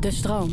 [0.00, 0.50] De stroom.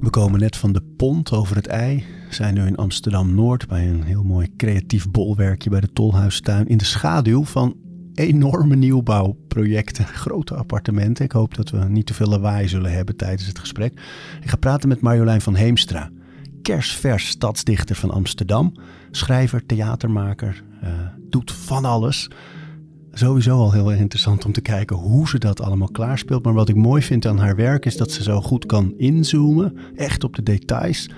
[0.00, 1.66] We komen net van de pont over het.
[1.66, 6.66] We zijn nu in Amsterdam-Noord bij een heel mooi creatief bolwerkje bij de Tolhuistuin.
[6.66, 7.76] In de schaduw van
[8.14, 11.24] enorme nieuwbouwprojecten, grote appartementen.
[11.24, 13.92] Ik hoop dat we niet te veel lawaai zullen hebben tijdens het gesprek.
[14.40, 16.10] Ik ga praten met Marjolein van Heemstra,
[16.62, 18.74] kersvers stadsdichter van Amsterdam.
[19.10, 20.90] Schrijver, theatermaker, uh,
[21.30, 22.28] doet van alles
[23.18, 26.44] sowieso al heel interessant om te kijken hoe ze dat allemaal klaarspeelt.
[26.44, 29.78] Maar wat ik mooi vind aan haar werk is dat ze zo goed kan inzoomen,
[29.94, 31.10] echt op de details.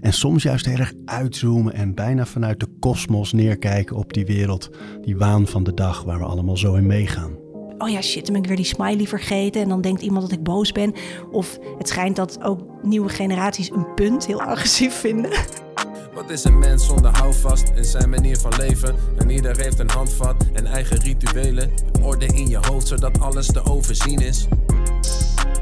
[0.00, 4.70] En soms juist heel erg uitzoomen en bijna vanuit de kosmos neerkijken op die wereld,
[5.02, 7.44] die waan van de dag waar we allemaal zo in meegaan.
[7.78, 9.62] Oh ja, shit, dan ben ik weer die smiley vergeten.
[9.62, 10.92] En dan denkt iemand dat ik boos ben.
[11.30, 15.30] Of het schijnt dat ook nieuwe generaties een punt heel agressief vinden.
[16.16, 18.94] Wat is een mens zonder houvast in zijn manier van leven?
[19.16, 21.70] En ieder heeft een handvat en eigen rituelen.
[22.02, 24.48] Orde in je hoofd zodat alles te overzien is.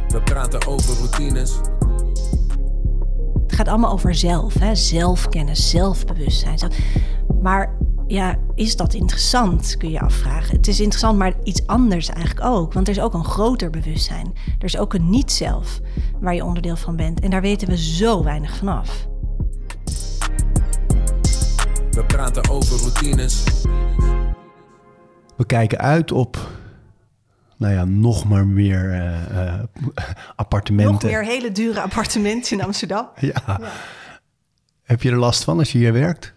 [0.08, 1.60] We praten over routines.
[3.42, 4.74] Het gaat allemaal over zelf, hè?
[4.74, 6.58] zelfkennis, zelfbewustzijn.
[7.42, 10.56] Maar ja, is dat interessant, kun je afvragen.
[10.56, 12.72] Het is interessant, maar iets anders eigenlijk ook.
[12.72, 14.32] Want er is ook een groter bewustzijn.
[14.58, 15.80] Er is ook een niet-zelf
[16.20, 17.20] waar je onderdeel van bent.
[17.20, 19.12] En daar weten we zo weinig vanaf.
[21.94, 23.44] We praten over routines.
[25.36, 26.48] We kijken uit op,
[27.56, 29.62] nou ja, nog maar meer uh,
[30.36, 30.92] appartementen.
[30.92, 33.08] Nog meer hele dure appartementen in Amsterdam.
[33.20, 33.42] ja.
[33.46, 33.60] ja.
[34.82, 36.32] Heb je er last van als je hier werkt?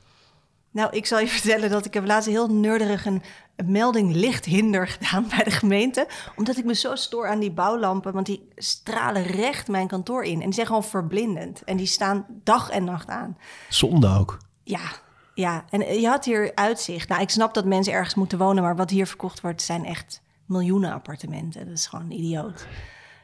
[0.71, 3.21] Nou, ik zal je vertellen dat ik heb laatst heel nerderig een,
[3.65, 6.07] melding lichthinder gedaan bij de gemeente.
[6.35, 8.13] Omdat ik me zo stoor aan die bouwlampen.
[8.13, 10.39] Want die stralen recht mijn kantoor in.
[10.39, 11.63] En die zijn gewoon verblindend.
[11.63, 13.37] En die staan dag en nacht aan.
[13.69, 14.37] Zonde ook.
[14.63, 15.05] Ja,
[15.37, 17.09] ja, en je had hier uitzicht.
[17.09, 20.21] Nou, ik snap dat mensen ergens moeten wonen, maar wat hier verkocht wordt zijn echt
[20.45, 21.65] miljoenen appartementen.
[21.65, 22.67] Dat is gewoon idioot.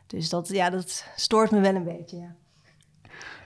[0.08, 2.17] Dus dat, ja, dat stoort me wel een beetje.
[2.17, 2.36] Ja.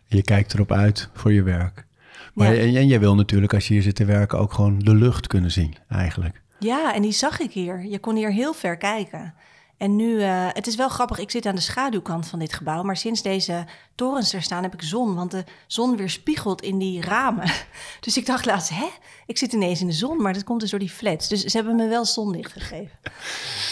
[0.06, 1.86] Je kijkt erop uit voor je werk.
[2.34, 4.96] Maar en, en jij wil natuurlijk, als je hier zit te werken, ook gewoon de
[4.96, 6.42] lucht kunnen zien, eigenlijk.
[6.60, 7.86] Ja, en die zag ik hier.
[7.86, 9.34] Je kon hier heel ver kijken.
[9.78, 12.84] En nu, uh, het is wel grappig, ik zit aan de schaduwkant van dit gebouw,
[12.84, 13.66] maar sinds deze
[13.96, 17.52] torens er staan heb ik zon, want de zon weer spiegelt in die ramen.
[18.00, 18.88] Dus ik dacht laatst, hè,
[19.26, 21.28] ik zit ineens in de zon, maar dat komt dus door die flats.
[21.28, 22.98] Dus ze hebben me wel zonlicht gegeven.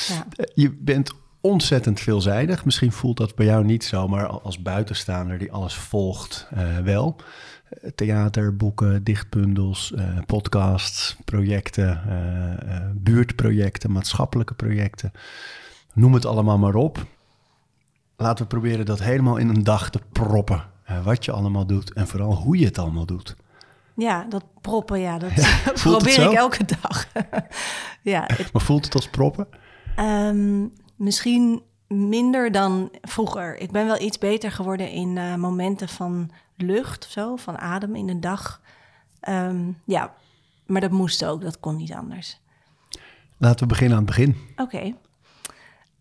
[0.07, 0.25] Ja.
[0.53, 1.11] Je bent
[1.41, 2.65] ontzettend veelzijdig.
[2.65, 7.15] Misschien voelt dat bij jou niet zo, maar als buitenstaander die alles volgt, uh, wel.
[7.95, 12.01] Theater, boeken, dichtbundels, uh, podcasts, projecten,
[12.95, 15.11] buurtprojecten, maatschappelijke projecten.
[15.95, 17.05] Noem het allemaal maar op.
[18.17, 20.63] Laten we proberen dat helemaal in een dag te proppen.
[21.03, 23.35] wat je allemaal doet en vooral hoe je het allemaal doet.
[23.95, 25.31] Ja, dat proppen, ja, dat
[25.83, 27.07] probeer ik elke dag.
[28.13, 29.47] ja, maar voelt het als proppen?
[29.99, 33.57] Um, misschien minder dan vroeger.
[33.57, 37.95] Ik ben wel iets beter geworden in uh, momenten van lucht of zo, van adem
[37.95, 38.61] in de dag.
[39.29, 40.13] Um, ja,
[40.65, 42.39] maar dat moest ook, dat kon niet anders.
[43.37, 44.35] Laten we beginnen aan het begin.
[44.55, 44.93] Oké.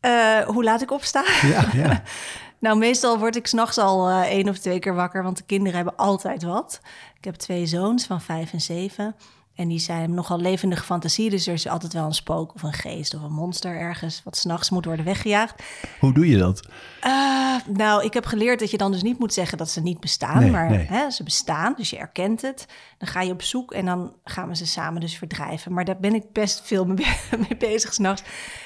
[0.04, 1.24] Uh, hoe laat ik opsta?
[1.42, 2.02] Ja, ja.
[2.64, 5.74] nou, meestal word ik s'nachts al uh, één of twee keer wakker, want de kinderen
[5.74, 6.80] hebben altijd wat.
[7.18, 9.14] Ik heb twee zoons van vijf en zeven.
[9.54, 11.30] En die zijn nogal levendige fantasie.
[11.30, 14.20] Dus er is altijd wel een spook of een geest of een monster ergens...
[14.24, 15.62] wat s'nachts moet worden weggejaagd.
[16.00, 16.68] Hoe doe je dat?
[17.06, 20.00] Uh, nou, ik heb geleerd dat je dan dus niet moet zeggen dat ze niet
[20.00, 20.50] bestaan.
[20.50, 22.66] maar Hè, ze bestaan, dus je erkent het.
[22.98, 25.72] Dan ga je op zoek en dan gaan we ze samen dus verdrijven.
[25.72, 27.16] Maar daar ben ik best veel mee,
[27.48, 28.22] mee bezig s'nachts.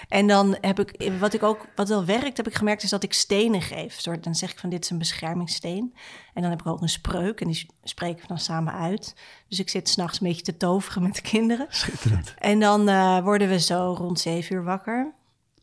[0.08, 3.02] En dan heb ik, wat ik ook, wat wel werkt, heb ik gemerkt, is dat
[3.02, 4.00] ik stenen geef.
[4.00, 5.94] Soort, dan zeg ik van dit is een beschermingssteen.
[6.34, 9.14] En dan heb ik ook een spreuk en die spreken we dan samen uit.
[9.48, 11.66] Dus ik zit s'nachts een beetje te toveren met de kinderen.
[11.68, 12.34] Schitterend.
[12.38, 15.12] En dan uh, worden we zo rond zeven uur wakker.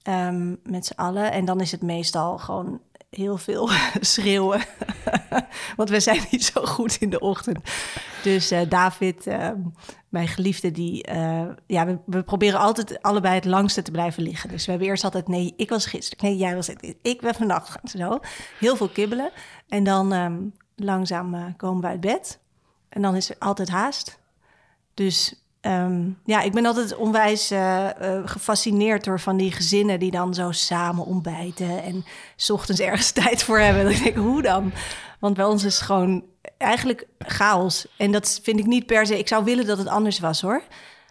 [0.07, 1.31] Um, met z'n allen.
[1.31, 3.69] En dan is het meestal gewoon heel veel
[3.99, 4.61] schreeuwen.
[5.77, 7.59] Want we zijn niet zo goed in de ochtend.
[8.23, 9.49] Dus uh, David, uh,
[10.15, 14.49] mijn geliefde, die, uh, ja, we, proberen altijd allebei het langste te blijven liggen.
[14.49, 16.25] Dus we hebben eerst altijd, nee, ik was gisteren.
[16.25, 16.95] Nee, jij was het.
[17.01, 17.79] Ik ben vannacht.
[17.83, 18.19] Zo.
[18.59, 19.31] Heel veel kibbelen.
[19.67, 22.39] En dan um, langzaam komen we uit bed.
[22.89, 24.19] En dan is er altijd haast.
[24.93, 27.89] Dus Um, ja, ik ben altijd onwijs uh,
[28.25, 33.43] gefascineerd door van die gezinnen die dan zo samen ontbijten en s ochtends ergens tijd
[33.43, 33.83] voor hebben.
[33.83, 34.71] Dan denk ik, hoe dan?
[35.19, 36.23] Want bij ons is gewoon
[36.57, 37.87] eigenlijk chaos.
[37.97, 39.19] En dat vind ik niet per se.
[39.19, 40.61] Ik zou willen dat het anders was hoor.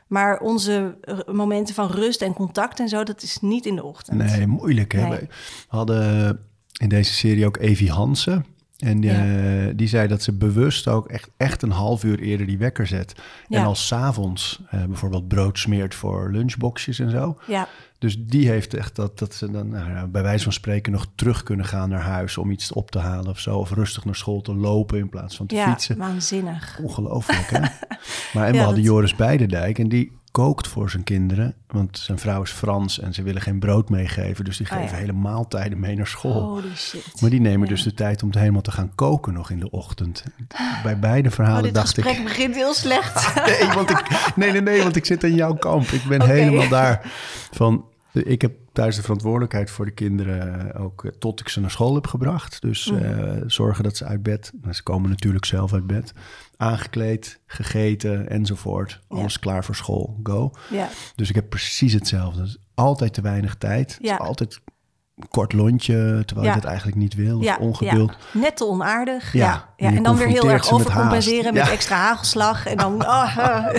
[0.07, 0.97] Maar onze
[1.33, 4.19] momenten van rust en contact en zo, dat is niet in de ochtend.
[4.37, 5.09] Nee, moeilijk hè.
[5.09, 5.19] Nee.
[5.19, 5.27] We
[5.69, 6.39] hadden
[6.81, 8.45] in deze serie ook Evie Hansen.
[8.79, 9.25] En Ja.
[9.67, 12.87] eh, die zei dat ze bewust ook echt, echt een half uur eerder die wekker
[12.87, 13.13] zet.
[13.49, 17.39] En als s'avonds eh bijvoorbeeld brood smeert voor lunchboxjes en zo.
[17.47, 17.69] Ja,
[18.05, 21.43] Dus die heeft echt dat, dat ze dan nou, bij wijze van spreken nog terug
[21.43, 23.57] kunnen gaan naar huis om iets op te halen of zo.
[23.59, 25.97] Of rustig naar school te lopen in plaats van te ja fietsen.
[25.97, 26.79] waanzinnig.
[26.83, 27.59] Ongelooflijk, hè?
[28.35, 31.55] Maar en we Ja, hadden dat- Joris Beidendijk en die kookt voor zijn kinderen.
[31.67, 34.45] Want zijn vrouw is Frans en ze willen geen brood meegeven.
[34.45, 34.97] Dus die Oh, geven ja.
[35.01, 36.43] hele maaltijden mee naar school.
[36.43, 37.21] Holy shit.
[37.21, 37.75] Maar die nemen Ja.
[37.75, 40.25] dus de tijd om te helemaal te gaan koken nog in de ochtend.
[40.83, 42.25] Bij beide Oh, verhalen dacht gesprek ik...
[42.25, 43.35] begint heel slecht.
[43.47, 45.89] Nee, want ik, nee, nee, nee, want ik zit in jouw kamp.
[45.89, 47.01] Ik ben helemaal daar
[47.51, 47.85] van...
[48.23, 51.71] Ik heb thuis de verantwoordelijkheid voor de kinderen eh, ook eh, tot ik ze naar
[51.71, 52.61] school heb gebracht.
[52.63, 53.03] Dus Mhm.
[53.05, 54.53] eh, zorgen dat ze uit bed...
[54.63, 56.13] nou, ze komen natuurlijk zelf uit bed.
[56.57, 59.01] Aangekleed, gegeten enzovoort.
[59.09, 59.17] Ja.
[59.17, 60.51] Alles klaar voor school, go.
[60.71, 60.89] ja.
[61.17, 62.43] Dus ik heb precies hetzelfde.
[62.43, 63.99] Dus altijd te weinig tijd.
[64.01, 64.17] Ja.
[64.17, 64.61] altijd
[65.29, 67.39] kort lontje, terwijl je dat eigenlijk niet wil.
[67.39, 68.17] Of Ja, ongeduld.
[68.33, 69.33] Net te onaardig.
[69.33, 71.73] Ja, en dan weer heel erg met overcompenseren met Ja.
[71.73, 72.67] extra hagelslag.
[72.67, 73.37] En dan, ah.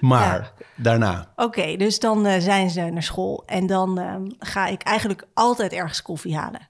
[0.00, 3.42] Maar daarna, Oké, dus dan eh, zijn ze naar school.
[3.46, 6.68] En dan ehm, ga ik eigenlijk altijd ergens koffie halen.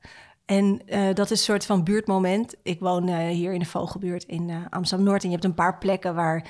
[0.50, 2.54] En eh, dat is een soort van buurtmoment.
[2.62, 5.22] Ik woon eh, hier in de Vogelbuurt in eh, Amsterdam-Noord.
[5.22, 6.46] En je hebt een paar plekken waar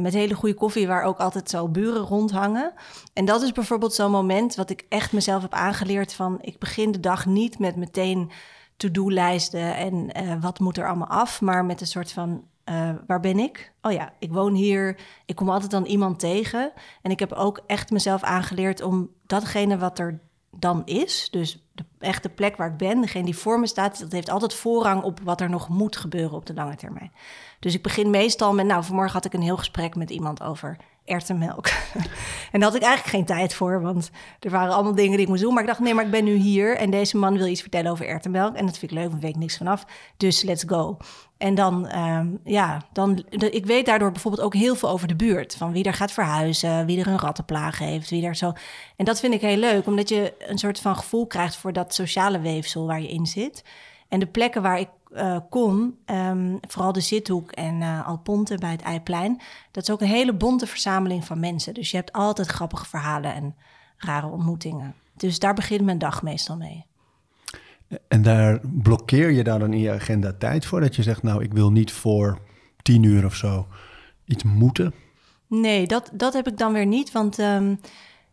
[0.00, 0.86] met hele goede koffie...
[0.86, 2.72] waar ook altijd zo buren rondhangen.
[3.12, 6.38] En dat is bijvoorbeeld zo'n moment wat ik echt mezelf heb aangeleerd van...
[6.40, 8.30] ik begin de dag niet met meteen
[8.76, 11.40] to-do-lijsten en wat moet er allemaal af...
[11.40, 13.72] maar met een soort van eh, waar ben ik?
[13.82, 15.00] Oh ja, ik woon hier.
[15.26, 16.72] Ik kom altijd dan iemand tegen.
[17.02, 20.20] En ik heb ook echt mezelf aangeleerd om datgene wat er
[20.50, 24.12] dan is, dus de echte plek waar ik ben, degene die voor me staat, dat
[24.12, 27.12] heeft altijd voorrang op wat er nog moet gebeuren op de lange termijn.
[27.60, 30.76] Dus ik begin meestal met, nou, vanmorgen had ik een heel gesprek met iemand over
[31.04, 31.66] erwtenmelk.
[32.52, 35.28] en daar had ik eigenlijk geen tijd voor, want er waren allemaal dingen die ik
[35.28, 35.52] moest doen.
[35.52, 37.90] Maar ik dacht, nee, maar ik ben nu hier en deze man wil iets vertellen
[37.90, 38.54] over erwtenmelk.
[38.54, 39.84] En dat vind ik leuk, want ik niks vanaf.
[40.16, 40.96] Dus let's go.
[41.40, 45.56] En dan, ehm, ja, dan, ik weet daardoor bijvoorbeeld ook heel veel over de buurt.
[45.56, 48.52] Van wie er gaat verhuizen, wie er een rattenplaag heeft, wie er zo.
[48.96, 51.94] En dat vind ik heel leuk, omdat je een soort van gevoel krijgt voor dat
[51.94, 53.64] sociale weefsel waar je in zit.
[54.08, 58.70] En de plekken waar ik eh, kom, ehm, vooral de Zithoek en eh Alponte bij
[58.70, 59.40] het Eiplein,
[59.70, 61.74] dat is ook een hele bonte verzameling van mensen.
[61.74, 63.56] Dus je hebt altijd grappige verhalen en
[63.96, 64.94] rare ontmoetingen.
[65.16, 66.89] Dus daar begint mijn dag meestal mee.
[68.08, 70.80] En daar blokkeer je daar dan in je agenda tijd voor?
[70.80, 72.38] Dat je zegt, nou, ik wil niet voor
[72.82, 73.66] tien uur of zo
[74.24, 74.94] iets moeten.
[75.46, 77.12] Nee, dat, dat heb ik dan weer niet.
[77.12, 77.74] Want ehm,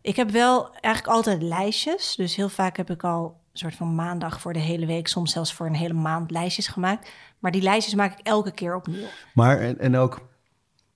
[0.00, 2.14] ik heb wel eigenlijk altijd lijstjes.
[2.16, 5.32] Dus heel vaak heb ik al een soort van maandag voor de hele week, soms
[5.32, 7.10] zelfs voor een hele maand lijstjes gemaakt.
[7.38, 9.06] Maar die lijstjes maak ik elke keer opnieuw.
[9.34, 10.28] Maar en, en ook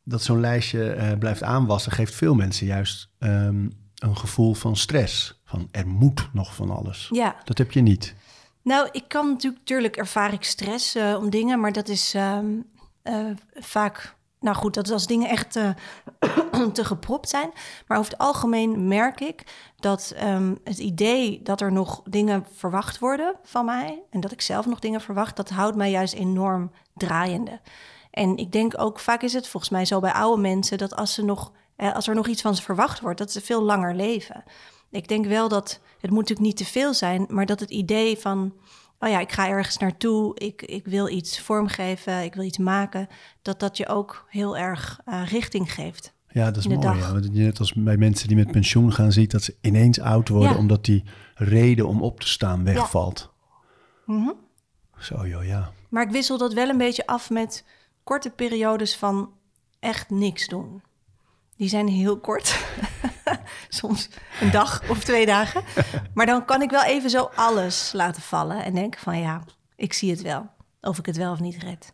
[0.04, 5.40] dat zo'n lijstje eh, blijft aanwassen, geeft veel mensen juist ehm, een gevoel van stress.
[5.44, 7.08] Van er moet nog van alles.
[7.10, 8.14] Ja, Dat heb je niet.
[8.62, 12.46] Nou, ik kan natuurlijk, tuurlijk ervaar ik stress eh, om dingen, maar dat is ehm,
[13.02, 15.70] eh, vaak, nou goed, dat is als dingen echt eh,
[16.72, 17.50] te gepropt zijn.
[17.86, 19.42] Maar over het algemeen merk ik
[19.76, 24.40] dat ehm, het idee dat er nog dingen verwacht worden van mij en dat ik
[24.40, 27.60] zelf nog dingen verwacht, dat houdt mij juist enorm draaiende.
[28.10, 31.14] En ik denk ook, vaak is het volgens mij zo bij oude mensen, dat als,
[31.14, 34.44] ze nog, als er nog iets van ze verwacht wordt, dat ze veel langer leven.
[34.92, 38.18] Ik denk wel dat, het moet natuurlijk niet te veel zijn, maar dat het idee
[38.18, 38.54] van,
[38.98, 43.08] oh ja, ik ga ergens naartoe, ik, ik wil iets vormgeven, ik wil iets maken,
[43.42, 46.14] dat dat je ook heel erg eh, richting geeft.
[46.28, 46.98] Ja, dat is mooi.
[46.98, 47.12] Ja.
[47.32, 50.56] Net als bij mensen die met pensioen gaan, ziet dat ze ineens oud worden, Ja.
[50.58, 51.04] omdat die
[51.34, 53.30] reden om op te staan wegvalt.
[54.06, 54.30] Mhm.
[54.98, 55.72] Zo joh, ja.
[55.88, 57.64] Maar ik wissel dat wel een beetje af met
[58.04, 59.30] korte periodes van
[59.80, 60.82] echt niks doen.
[61.62, 62.64] Die zijn heel kort.
[63.68, 64.08] Soms
[64.40, 65.62] een dag of twee dagen.
[66.14, 68.64] Maar dan kan ik wel even zo alles laten vallen.
[68.64, 69.42] En denken van ja,
[69.76, 70.50] ik zie het wel.
[70.80, 71.92] Of ik het wel of niet red.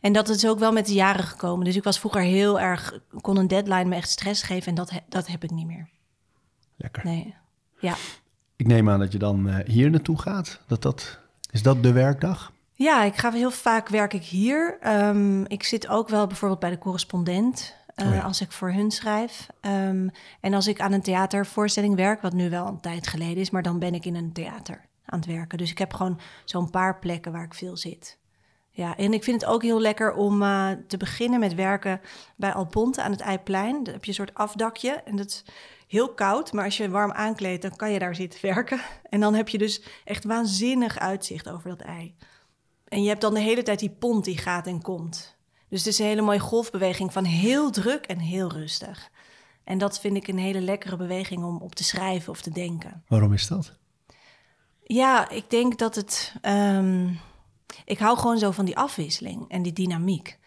[0.00, 1.64] En dat is ook wel met de jaren gekomen.
[1.64, 3.00] Dus ik was vroeger heel erg...
[3.20, 4.68] kon een deadline me echt stress geven.
[4.68, 5.88] En dat, dat heb ik niet meer.
[6.76, 7.04] Lekker.
[7.04, 7.34] Nee.
[7.78, 7.94] Ja.
[8.56, 10.60] Ik neem aan dat je dan eh, hier naartoe gaat.
[10.66, 11.18] Dat dat,
[11.50, 12.52] is dat de werkdag?
[12.74, 14.78] Ja, ik ga heel vaak werk ik hier.
[14.80, 18.20] Ehm, ik zit ook wel bijvoorbeeld bij de correspondent eh, Oh ja.
[18.20, 19.46] als ik voor hun schrijf.
[19.60, 20.08] Ehm,
[20.40, 23.62] en als ik aan een theatervoorstelling werk, wat nu wel een tijd geleden is, maar
[23.62, 25.58] dan ben ik in een theater aan het werken.
[25.58, 28.18] Dus ik heb gewoon zo'n paar plekken waar ik veel zit.
[28.70, 32.00] Ja, en ik vind het ook heel lekker om eh, te beginnen met werken
[32.36, 33.84] bij Alponte aan het Eiplein.
[33.84, 35.44] Dan heb je een soort afdakje en dat is
[35.86, 38.80] heel koud, maar als je warm aankleedt, dan kan je daar zitten werken.
[39.08, 42.14] En dan heb je dus echt waanzinnig uitzicht over dat ei.
[42.88, 45.38] En je hebt dan de hele tijd die pont die gaat en komt.
[45.70, 49.10] Dus het is een hele mooie golfbeweging van heel druk en heel rustig.
[49.64, 53.04] En dat vind ik een hele lekkere beweging om op te schrijven of te denken.
[53.08, 53.78] Waarom is dat?
[54.82, 56.34] Ja, ik denk dat het.
[56.40, 57.08] ehm,
[57.84, 60.38] ik hou gewoon zo van die afwisseling en die dynamiek.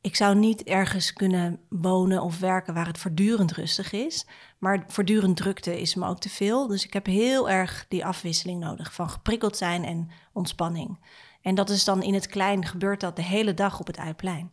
[0.00, 4.26] Ik zou niet ergens kunnen wonen of werken waar het voortdurend rustig is.
[4.58, 6.66] Maar voortdurend drukte is me ook te veel.
[6.66, 10.98] Dus ik heb heel erg die afwisseling nodig van geprikkeld zijn en ontspanning.
[11.42, 14.50] En dat is dan in het klein gebeurt dat de hele dag op het Uitplein.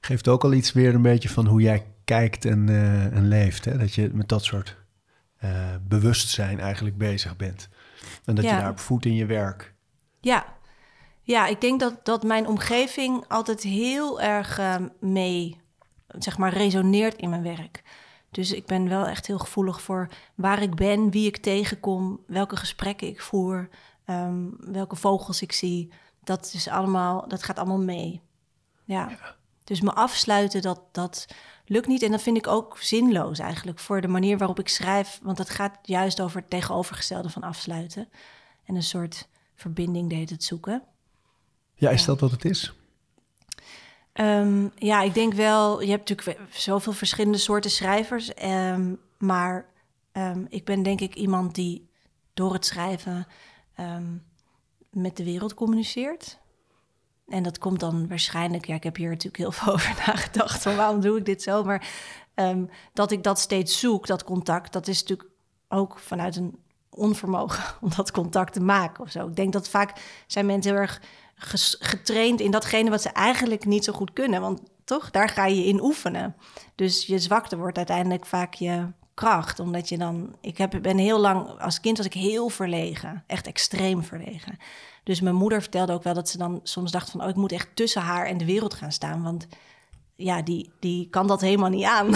[0.00, 3.64] Geeft ook al iets weer een beetje van hoe jij kijkt en, uh, en leeft.
[3.64, 3.78] Hè?
[3.78, 4.76] Dat je met dat soort
[5.44, 5.50] uh,
[5.88, 7.68] bewustzijn eigenlijk bezig bent.
[8.24, 8.54] En dat Ja.
[8.54, 9.74] je daar op voet in je werk.
[10.20, 10.44] Ja,
[11.22, 15.60] ja ik denk dat, dat mijn omgeving altijd heel erg eh, mee,
[16.08, 17.82] zeg maar, resoneert in mijn werk.
[18.30, 22.56] Dus ik ben wel echt heel gevoelig voor waar ik ben, wie ik tegenkom, welke
[22.56, 23.68] gesprekken ik voer,
[24.04, 25.92] ehm, welke vogels ik zie.
[26.24, 28.20] Dat, is allemaal, dat gaat allemaal mee.
[28.84, 29.08] Ja.
[29.64, 31.26] Dus me afsluiten, dat, dat
[31.64, 32.02] lukt niet.
[32.02, 35.20] En dat vind ik ook zinloos eigenlijk voor de manier waarop ik schrijf.
[35.22, 38.08] Want dat gaat juist over het tegenovergestelde van afsluiten.
[38.64, 40.82] En een soort verbinding deed het zoeken.
[41.74, 42.72] Ja, is dat wat het is?
[44.12, 48.34] Ehm, ja, ik denk wel, je hebt natuurlijk zoveel verschillende soorten schrijvers.
[48.34, 49.66] ehm, maar
[50.12, 51.90] ehm, ik ben denk ik iemand die
[52.34, 53.26] door het schrijven
[54.90, 56.38] met de wereld communiceert.
[57.32, 60.76] En dat komt dan waarschijnlijk, ja, ik heb hier natuurlijk heel veel over nagedacht, van
[60.76, 61.64] waarom doe ik dit zo?
[61.64, 61.88] Maar
[62.34, 65.28] ehm, dat ik dat steeds zoek, dat contact, dat is natuurlijk
[65.68, 66.58] ook vanuit een
[66.90, 69.28] onvermogen om dat contact te maken of zo.
[69.28, 71.00] Ik denk dat vaak zijn mensen heel erg
[71.78, 74.40] getraind in datgene wat ze eigenlijk niet zo goed kunnen.
[74.40, 76.36] Want toch, daar ga je in oefenen.
[76.74, 79.58] Dus je zwakte wordt uiteindelijk vaak je kracht.
[79.58, 80.36] Omdat je dan...
[80.40, 81.60] Ik heb, ben heel lang...
[81.60, 83.24] Als kind was ik heel verlegen.
[83.26, 84.58] Echt extreem verlegen.
[85.02, 87.22] Dus mijn moeder vertelde ook wel dat ze dan soms dacht van...
[87.22, 89.22] oh, ik moet echt tussen haar en de wereld gaan staan.
[89.22, 89.46] Want
[90.16, 92.14] ja, die, die kan dat helemaal niet aan.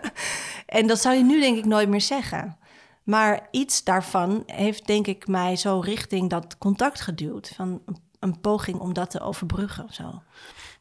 [0.66, 2.56] en dat zou je nu denk ik nooit meer zeggen.
[3.02, 7.52] Maar iets daarvan heeft denk ik mij zo richting dat contact geduwd.
[7.54, 7.82] Van
[8.18, 10.22] een, poging om dat te overbruggen of zo.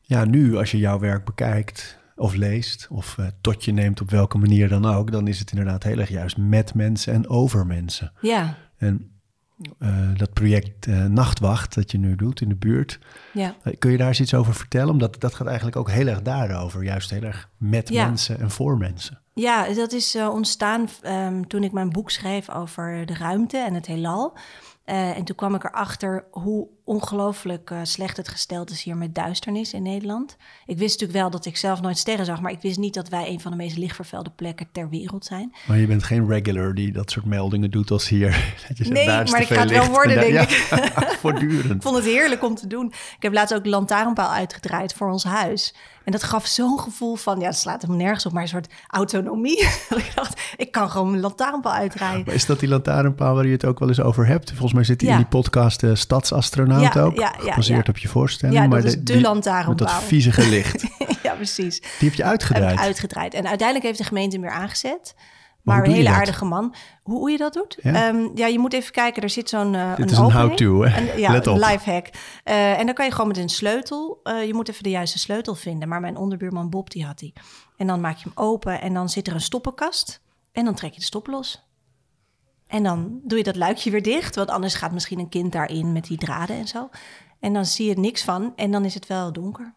[0.01, 4.09] Ja, nu als je jouw werk bekijkt of leest of eh, tot je neemt op
[4.09, 7.65] welke manier dan ook, dan is het inderdaad heel erg juist met mensen en over
[7.65, 8.11] mensen.
[8.21, 9.14] Ja, En
[9.79, 12.99] eh, dat project eh, Nachtwacht dat je nu doet in de buurt,
[13.33, 13.55] ja.
[13.63, 14.89] eh, kun je daar eens iets over vertellen?
[14.89, 18.05] Omdat dat gaat eigenlijk ook heel erg daarover, juist heel erg met Ja.
[18.07, 19.19] mensen en voor mensen.
[19.33, 23.85] Ja, dat is ontstaan ehm, toen ik mijn boek schreef over de ruimte en het
[23.85, 24.37] heelal.
[24.83, 29.73] En toen kwam ik erachter hoe ongelooflijk eh, slecht het gesteld is hier met duisternis
[29.73, 30.35] in Nederland.
[30.65, 33.09] Ik wist natuurlijk wel dat ik zelf nooit sterren zag, maar ik wist niet dat
[33.09, 35.53] wij een van de meest lichtvervuilde plekken ter wereld zijn.
[35.67, 38.29] Maar je bent geen regular die dat soort meldingen doet als hier.
[38.67, 40.41] Dat je zegt, Nee, maar ik ga het wel worden, denk ja,
[41.01, 41.83] Ik voortdurend.
[41.83, 42.85] vond het heerlijk om te doen.
[42.87, 45.75] Ik heb laatst ook een lantaarnpaal uitgedraaid voor ons huis.
[46.03, 48.73] En dat gaf zo'n gevoel van, ja, het slaat hem nergens op, maar een soort
[48.87, 49.59] autonomie.
[49.95, 52.23] ik dacht, ik kan gewoon mijn lantaarnpaal uitdraaien.
[52.25, 54.49] Maar is dat die lantaarnpaal waar je het ook wel eens over hebt?
[54.49, 55.13] Volgens mij zit die Ja.
[55.13, 57.15] in die podcast uh, Stadsastronaut Ja, ook.
[57.15, 57.91] ja, ja, gebaseerd ja.
[57.91, 58.57] op je voorstelling.
[58.57, 59.75] Ja, dat maar de die- lantaarnpaal.
[59.75, 60.79] Dat viezige licht.
[60.79, 61.75] Die ja, precies.
[61.75, 62.77] heb je Heb ik uitgedraaid.
[62.79, 63.33] uitgedraaid.
[63.33, 65.15] En uiteindelijk heeft de gemeente hem weer aangezet.
[65.61, 66.75] Maar een hele aardige man.
[67.03, 67.77] Hoe, hoe je dat doet?
[67.81, 67.91] Ja?
[68.07, 68.29] Ja?
[68.35, 69.23] ja, je moet even kijken.
[69.23, 70.97] Er zit zo'n eh Dit is een how-to, hè?
[71.11, 71.53] Een- ja, Let op.
[71.61, 72.09] een lifehack.
[72.43, 74.19] Eh, en dan kan je gewoon met een sleutel...
[74.23, 75.87] eh, je moet even de juiste sleutel vinden.
[75.87, 77.33] Maar mijn onderbuurman Bob, die had die.
[77.77, 80.21] En dan maak je hem open en dan zit er een stoppenkast.
[80.51, 81.67] En dan trek je de stop los.
[82.67, 84.35] En dan doe je dat luikje weer dicht.
[84.35, 86.89] Want anders gaat misschien een kind daarin met die draden en zo.
[87.39, 88.53] En dan zie je niks van.
[88.55, 89.73] En dan is het wel donker.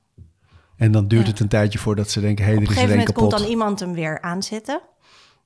[0.77, 1.31] En dan duurt Ja.
[1.31, 2.45] het een tijdje voordat ze denken...
[2.45, 3.31] hé, hey, Op er een is er gegeven één moment kapot.
[3.31, 4.81] komt dan iemand hem weer aanzetten.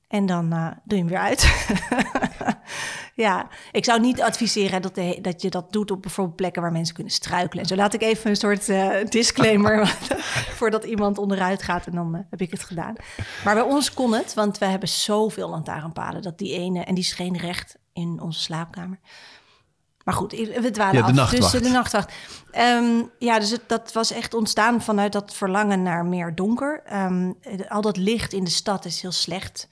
[0.07, 1.41] En dan eh, doe je hem weer uit.
[3.15, 6.71] ja, ik zou niet adviseren dat, de- dat je dat doet op bijvoorbeeld plekken waar
[6.71, 7.63] mensen kunnen struikelen.
[7.63, 9.87] En zo laat ik even een soort eh, disclaimer
[10.59, 12.95] voordat iemand onderuit gaat en dan eh, heb ik het gedaan.
[13.43, 17.03] Maar bij ons kon het, want wij hebben zoveel lantaarnpalen dat die ene en die
[17.03, 18.99] scheen recht in onze slaapkamer.
[20.03, 21.29] Maar goed, we dwalen Ja, de af.
[21.29, 22.13] Dus eh, de nachtwacht.
[22.51, 26.81] Ehm, ja, dus het, dat was echt ontstaan vanuit dat verlangen naar meer donker.
[26.85, 29.69] Ehm, eh, al dat licht in de stad is heel slecht.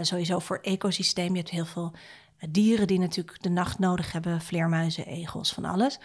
[0.00, 1.30] Sowieso voor ecosysteem.
[1.32, 1.92] Je hebt heel veel
[2.50, 4.40] dieren die natuurlijk de nacht nodig hebben.
[4.40, 5.98] Vleermuizen, egels, van alles.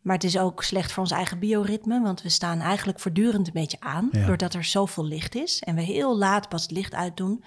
[0.00, 2.00] Maar het is ook slecht voor ons eigen bioritme.
[2.00, 4.08] Want we staan eigenlijk voortdurend een beetje aan.
[4.12, 4.26] Ja.
[4.26, 5.58] Doordat er zoveel licht is.
[5.58, 7.44] En we heel laat pas het licht uitdoen.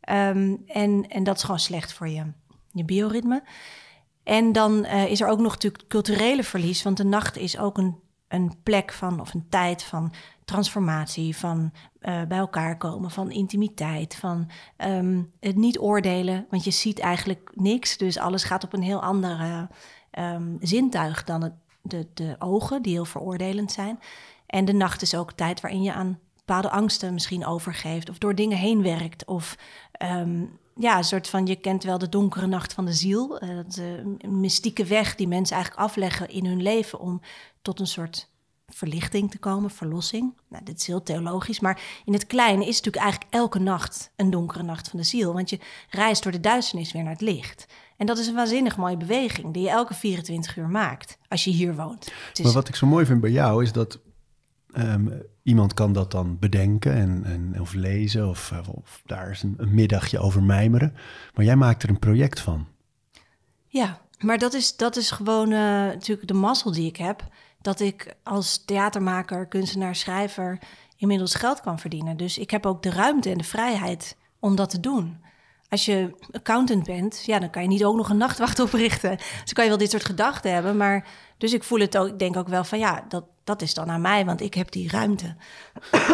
[0.00, 2.24] Ehm, en, en dat is gewoon slecht voor je,
[2.72, 3.42] je bioritme.
[4.22, 7.78] En dan eh, is er ook nog natuurlijk culturele verlies, want de nacht is ook
[7.78, 7.96] een,
[8.28, 10.12] een plek van, of een tijd van
[10.44, 11.72] transformatie, van
[12.04, 17.50] eh, bij elkaar komen, van intimiteit, van ehm, het niet oordelen, want je ziet eigenlijk
[17.54, 19.68] niks, dus alles gaat op een heel andere
[20.10, 23.98] ehm, zintuig dan het, de, de ogen, die heel veroordelend zijn.
[24.46, 28.34] En de nacht is ook tijd waarin je aan bepaalde angsten misschien overgeeft, of door
[28.34, 29.56] dingen heen werkt, of
[29.92, 30.44] ehm,
[30.76, 33.38] ja, een soort van, je kent wel de donkere nacht van de ziel.
[33.38, 33.58] eh,
[34.18, 37.20] een mystieke weg die mensen eigenlijk afleggen in hun leven om
[37.62, 38.32] tot een soort
[38.74, 40.34] verlichting te komen, verlossing.
[40.48, 44.10] Nou, dit is heel theologisch, maar in het kleine is het natuurlijk eigenlijk elke nacht
[44.16, 45.32] een donkere nacht van de ziel.
[45.32, 45.58] Want je
[45.90, 47.66] reist door de duisternis weer naar het licht.
[47.96, 51.50] En dat is een waanzinnig mooie beweging die je elke 24 uur maakt als je
[51.50, 52.12] hier woont.
[52.32, 53.98] Is, Maar wat ik zo mooi vind bij jou is dat
[54.72, 55.08] ehm,
[55.42, 59.54] iemand kan dat dan bedenken en, en, of lezen of, eh, of daar is een,
[59.56, 60.94] een middagje over mijmeren.
[61.34, 62.66] Maar jij maakt er een project van.
[63.66, 67.28] Ja, maar dat is, dat is gewoon eh, natuurlijk de mazzel die ik heb.
[67.64, 70.58] Dat ik als theatermaker, kunstenaar, schrijver
[70.96, 72.16] inmiddels geld kan verdienen.
[72.16, 75.22] Dus ik heb ook de ruimte en de vrijheid om dat te doen.
[75.68, 79.16] Als je accountant bent, ja, dan kan je niet ook nog een nachtwacht oprichten.
[79.42, 80.76] Dus kan je wel dit soort gedachten hebben.
[80.76, 81.06] Maar
[81.38, 83.90] dus ik voel het ook, ik denk ook wel van ja, dat, dat is dan
[83.90, 85.36] aan mij, want ik heb die ruimte.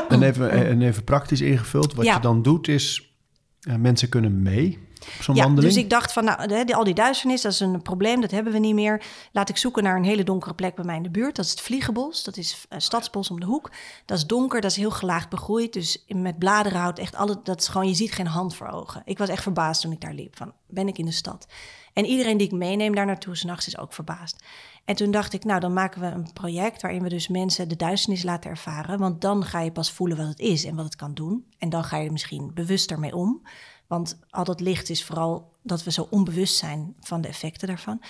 [0.09, 2.14] En even, en even praktisch ingevuld, wat Ja.
[2.14, 3.14] je dan doet is,
[3.61, 4.88] eh, mensen kunnen mee
[5.21, 5.75] zo'n Ja, wandeling.
[5.75, 8.59] dus ik dacht van, nou, al die duisternis, dat is een probleem, dat hebben we
[8.59, 9.02] niet meer.
[9.33, 11.37] Laat ik zoeken naar een hele donkere plek bij mij in de buurt.
[11.37, 13.71] Dat is het Vliegenbos, dat is een stadsbos om de hoek.
[14.04, 15.73] Dat is donker, dat is heel gelaagd begroeid.
[15.73, 19.02] Dus met bladerenhout, echt alle, dat is gewoon, je ziet geen hand voor ogen.
[19.04, 21.47] Ik was echt verbaasd toen ik daar liep, van, ben ik in de stad?
[21.92, 24.45] En iedereen die ik meeneem daar naartoe, s'nachts is ook verbaasd.
[24.85, 27.76] En toen dacht ik, nou, dan maken we een project waarin we dus mensen de
[27.76, 28.99] duisternis laten ervaren.
[28.99, 31.45] Want dan ga je pas voelen wat het is en wat het kan doen.
[31.59, 33.42] En dan ga je er misschien bewuster mee om.
[33.90, 38.00] Want al dat licht is vooral dat we zo onbewust zijn van de effecten daarvan.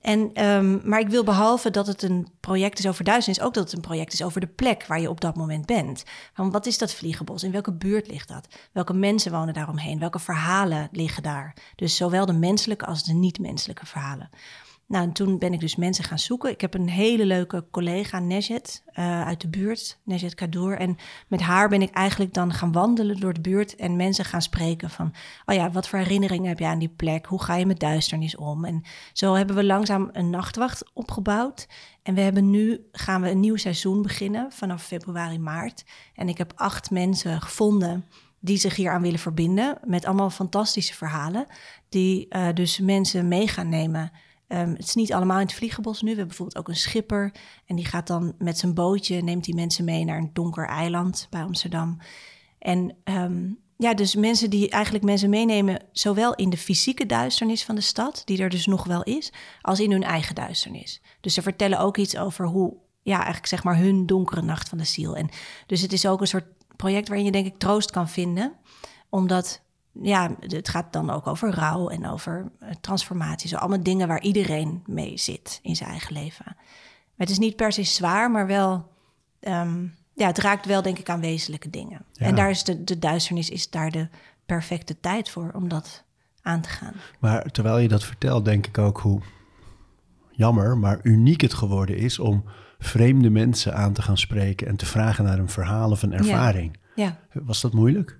[0.00, 3.64] En, ehm, maar ik wil behalve dat het een project is over duisternis, ook dat
[3.64, 6.04] het een project is over de plek waar je op dat moment bent.
[6.32, 7.42] Van wat is dat vliegenbos?
[7.42, 8.48] In welke buurt ligt dat?
[8.72, 9.98] Welke mensen wonen daaromheen?
[9.98, 11.56] Welke verhalen liggen daar?
[11.76, 14.30] Dus zowel de menselijke als de niet-menselijke verhalen.
[14.86, 16.50] Nou, en toen ben ik dus mensen gaan zoeken.
[16.50, 20.78] Ik heb een hele leuke collega, Nejet, eh, uit de buurt, Nejet Kadour.
[20.78, 20.96] En
[21.28, 24.90] met haar ben ik eigenlijk dan gaan wandelen door de buurt en mensen gaan spreken
[24.90, 25.14] van,
[25.46, 27.26] oh ja, wat voor herinneringen heb je aan die plek?
[27.26, 28.64] Hoe ga je met duisternis om?
[28.64, 31.68] En zo hebben we langzaam een nachtwacht opgebouwd.
[32.02, 35.84] En we hebben nu, gaan we een nieuw seizoen beginnen vanaf februari, maart.
[36.14, 38.04] En ik heb acht mensen gevonden
[38.40, 41.46] die zich hier aan willen verbinden met allemaal fantastische verhalen.
[41.88, 44.12] Die eh, dus mensen mee gaan nemen
[44.48, 46.10] Ehm, het is niet allemaal in het vliegenbos nu.
[46.10, 47.34] We hebben bijvoorbeeld ook een schipper.
[47.66, 51.26] En die gaat dan met zijn bootje, neemt die mensen mee naar een donker eiland
[51.30, 51.98] bij Amsterdam.
[52.58, 57.74] En ehm, ja, dus mensen die eigenlijk mensen meenemen, zowel in de fysieke duisternis van
[57.74, 61.02] de stad, die er dus nog wel is, als in hun eigen duisternis.
[61.20, 64.78] Dus ze vertellen ook iets over hoe, ja, eigenlijk zeg maar hun donkere nacht van
[64.78, 65.16] de ziel.
[65.16, 65.28] En
[65.66, 68.52] dus het is ook een soort project waarin je denk ik troost kan vinden,
[69.08, 69.62] omdat
[70.02, 73.48] ja, het gaat dan ook over rouw en over eh, transformatie.
[73.48, 76.44] Zo allemaal dingen waar iedereen mee zit in zijn eigen leven.
[76.46, 78.92] Maar het is niet per se zwaar, maar wel...
[79.40, 82.04] ehm, ja, het raakt wel denk ik aan wezenlijke dingen.
[82.12, 82.26] Ja.
[82.26, 84.08] En daar is de, de duisternis is daar de
[84.46, 86.04] perfecte tijd voor om dat
[86.42, 86.94] aan te gaan.
[87.18, 89.20] Maar terwijl je dat vertelt, denk ik ook hoe
[90.30, 92.44] jammer, maar uniek het geworden is om
[92.78, 96.78] vreemde mensen aan te gaan spreken en te vragen naar een verhaal of een ervaring.
[96.94, 97.18] Ja.
[97.32, 98.18] Was dat moeilijk?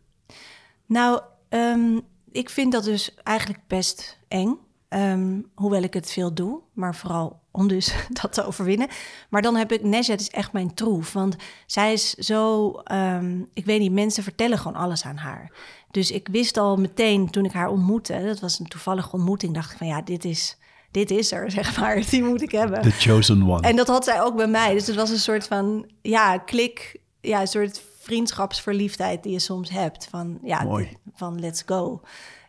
[0.86, 1.20] Nou,
[1.58, 1.98] ehm,
[2.32, 4.58] ik vind dat dus eigenlijk best eng.
[4.88, 8.88] Ehm, hoewel ik het veel doe, maar vooral om dus dat te overwinnen.
[9.28, 11.12] Maar dan heb ik, Nejet is echt mijn troef.
[11.12, 11.36] Want
[11.66, 15.52] zij is zo, ehm, ik weet niet, mensen vertellen gewoon alles aan haar.
[15.90, 19.72] Dus ik wist al meteen toen ik haar ontmoette, dat was een toevallige ontmoeting, dacht
[19.72, 20.58] ik van ja, dit is,
[20.90, 22.82] dit is er, zeg maar, die moet ik hebben.
[22.82, 23.68] The chosen one.
[23.68, 24.72] En dat had zij ook bij mij.
[24.72, 29.70] Dus het was een soort van, ja, klik, ja, een soort vriendschapsverliefdheid die je soms
[29.70, 30.06] hebt.
[30.10, 30.96] Van, ja, Mooi.
[31.14, 32.00] van let's go.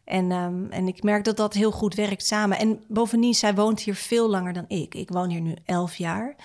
[0.03, 2.57] En, ehm, en ik merk dat dat heel goed werkt samen.
[2.57, 4.95] En bovendien, zij woont hier veel langer dan ik.
[4.95, 6.35] Ik woon hier nu elf jaar.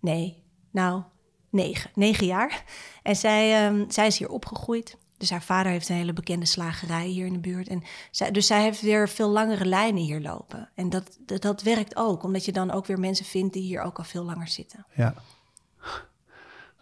[0.00, 1.02] Nee, nou,
[1.50, 1.90] negen.
[1.94, 2.64] Negen jaar.
[3.02, 4.96] En zij, ehm, zij is hier opgegroeid.
[5.16, 7.68] Dus haar vader heeft een hele bekende slagerij hier in de buurt.
[7.68, 10.70] En zij, dus zij heeft weer veel langere lijnen hier lopen.
[10.74, 13.82] En dat, dat, dat werkt ook, omdat je dan ook weer mensen vindt die hier
[13.82, 14.86] ook al veel langer zitten.
[14.94, 15.14] Ja.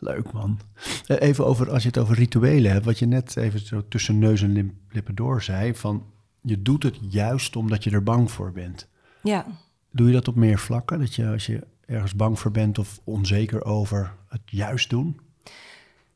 [0.02, 0.58] Leuk man.
[1.06, 4.18] Eh, Even over, als je het over rituelen hebt, wat je net even zo tussen
[4.18, 6.04] neus en lippen door zei, van
[6.40, 8.88] je doet het juist omdat je er bang voor bent.
[9.22, 9.46] Ja,
[9.92, 10.98] Doe je dat op meer vlakken?
[10.98, 15.20] Dat je als je ergens bang voor bent of onzeker over het juist doen?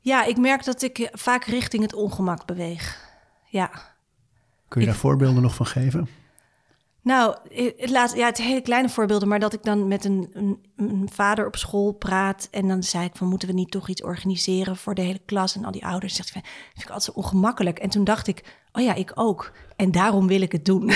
[0.00, 3.12] ja ik merk dat ik vaak richting het ongemak beweeg.
[3.50, 3.66] Ja.
[4.68, 6.08] Kun je Ik- daar voorbeelden nog van geven?
[7.04, 7.36] Nou,
[7.76, 10.30] het, laat, ja, het hele kleine voorbeelden, maar dat ik dan met een,
[10.76, 14.02] een, vader op school praat en dan zei ik van moeten we niet toch iets
[14.02, 16.14] organiseren voor de hele klas en al die ouders.
[16.14, 17.78] Zegt van, vind ik altijd zo ongemakkelijk.
[17.78, 19.52] En toen dacht ik, oh ja, ik ook.
[19.76, 20.86] En daarom wil ik het doen.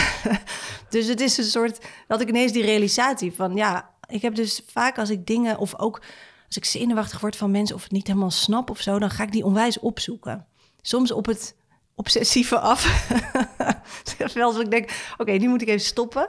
[0.90, 4.62] dus het is een soort, dat ik ineens die realisatie van ja, ik heb dus
[4.66, 6.02] vaak als ik dingen of ook
[6.46, 9.22] als ik zenuwachtig word van mensen of het niet helemaal snap of zo, dan ga
[9.22, 10.46] ik die onwijs opzoeken.
[10.82, 11.56] Soms op het
[11.98, 13.08] obsessieve af.
[14.34, 16.28] Wel als ik denk, oké, nu moet ik even stoppen.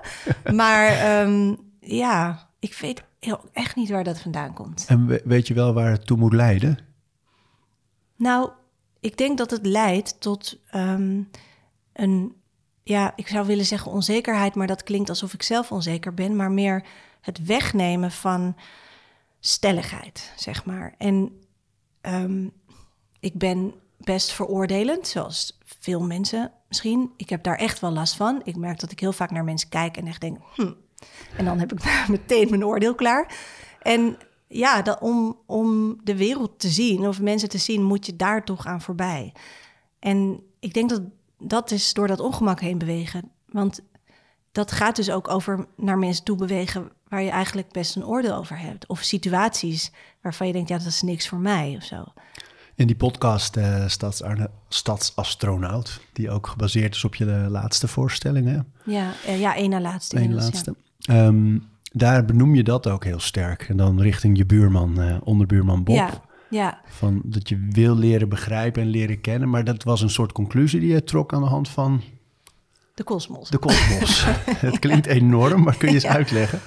[0.53, 4.85] Maar ehm, ja, ik weet heel, echt niet waar dat vandaan komt.
[4.87, 6.79] En we- weet je wel waar het toe moet leiden?
[8.15, 8.49] Nou,
[8.99, 11.21] ik denk dat het leidt tot ehm,
[11.93, 12.35] een,
[12.83, 16.51] ja, ik zou willen zeggen onzekerheid, maar dat klinkt alsof ik zelf onzeker ben, maar
[16.51, 16.85] meer
[17.21, 18.55] het wegnemen van
[19.39, 20.95] stelligheid, zeg maar.
[20.97, 21.41] En
[22.01, 22.47] ehm,
[23.19, 27.11] ik ben best veroordelend, zoals veel mensen misschien.
[27.17, 28.41] Ik heb daar echt wel last van.
[28.43, 30.71] Ik merk dat ik heel vaak naar mensen kijk en echt denk, hm.
[31.37, 33.35] En dan heb ik meteen mijn oordeel klaar.
[33.81, 38.15] En ja, dat, om, om de wereld te zien of mensen te zien, moet je
[38.15, 39.33] daar toch aan voorbij.
[39.99, 41.01] En ik denk dat
[41.39, 43.31] dat is door dat ongemak heen bewegen.
[43.45, 43.79] Want
[44.51, 48.35] dat gaat dus ook over naar mensen toe bewegen waar je eigenlijk best een oordeel
[48.35, 48.87] over hebt.
[48.87, 52.03] Of situaties waarvan je denkt, ja, dat is niks voor mij of zo.
[52.79, 58.47] In die podcast eh Stadsarne, Stadsastronaut, die ook gebaseerd is op je eh, laatste voorstelling,
[58.47, 58.57] hè?
[58.91, 60.17] Ja, eh, ja één na laatste.
[60.19, 60.75] Eén laatste.
[61.01, 61.57] Ehm,
[61.91, 63.61] daar benoem je dat ook heel sterk.
[63.69, 65.95] En dan richting je buurman, onderbuurman Bob.
[65.95, 66.81] Ja, ja, ja.
[66.85, 69.49] Van dat je wil leren begrijpen en leren kennen.
[69.49, 72.01] Maar dat was een soort conclusie die je trok aan de hand van
[72.93, 73.49] de kosmos.
[73.49, 74.25] de kosmos.
[74.67, 76.13] het klinkt enorm, maar kun je eens Ja.
[76.13, 76.59] uitleggen?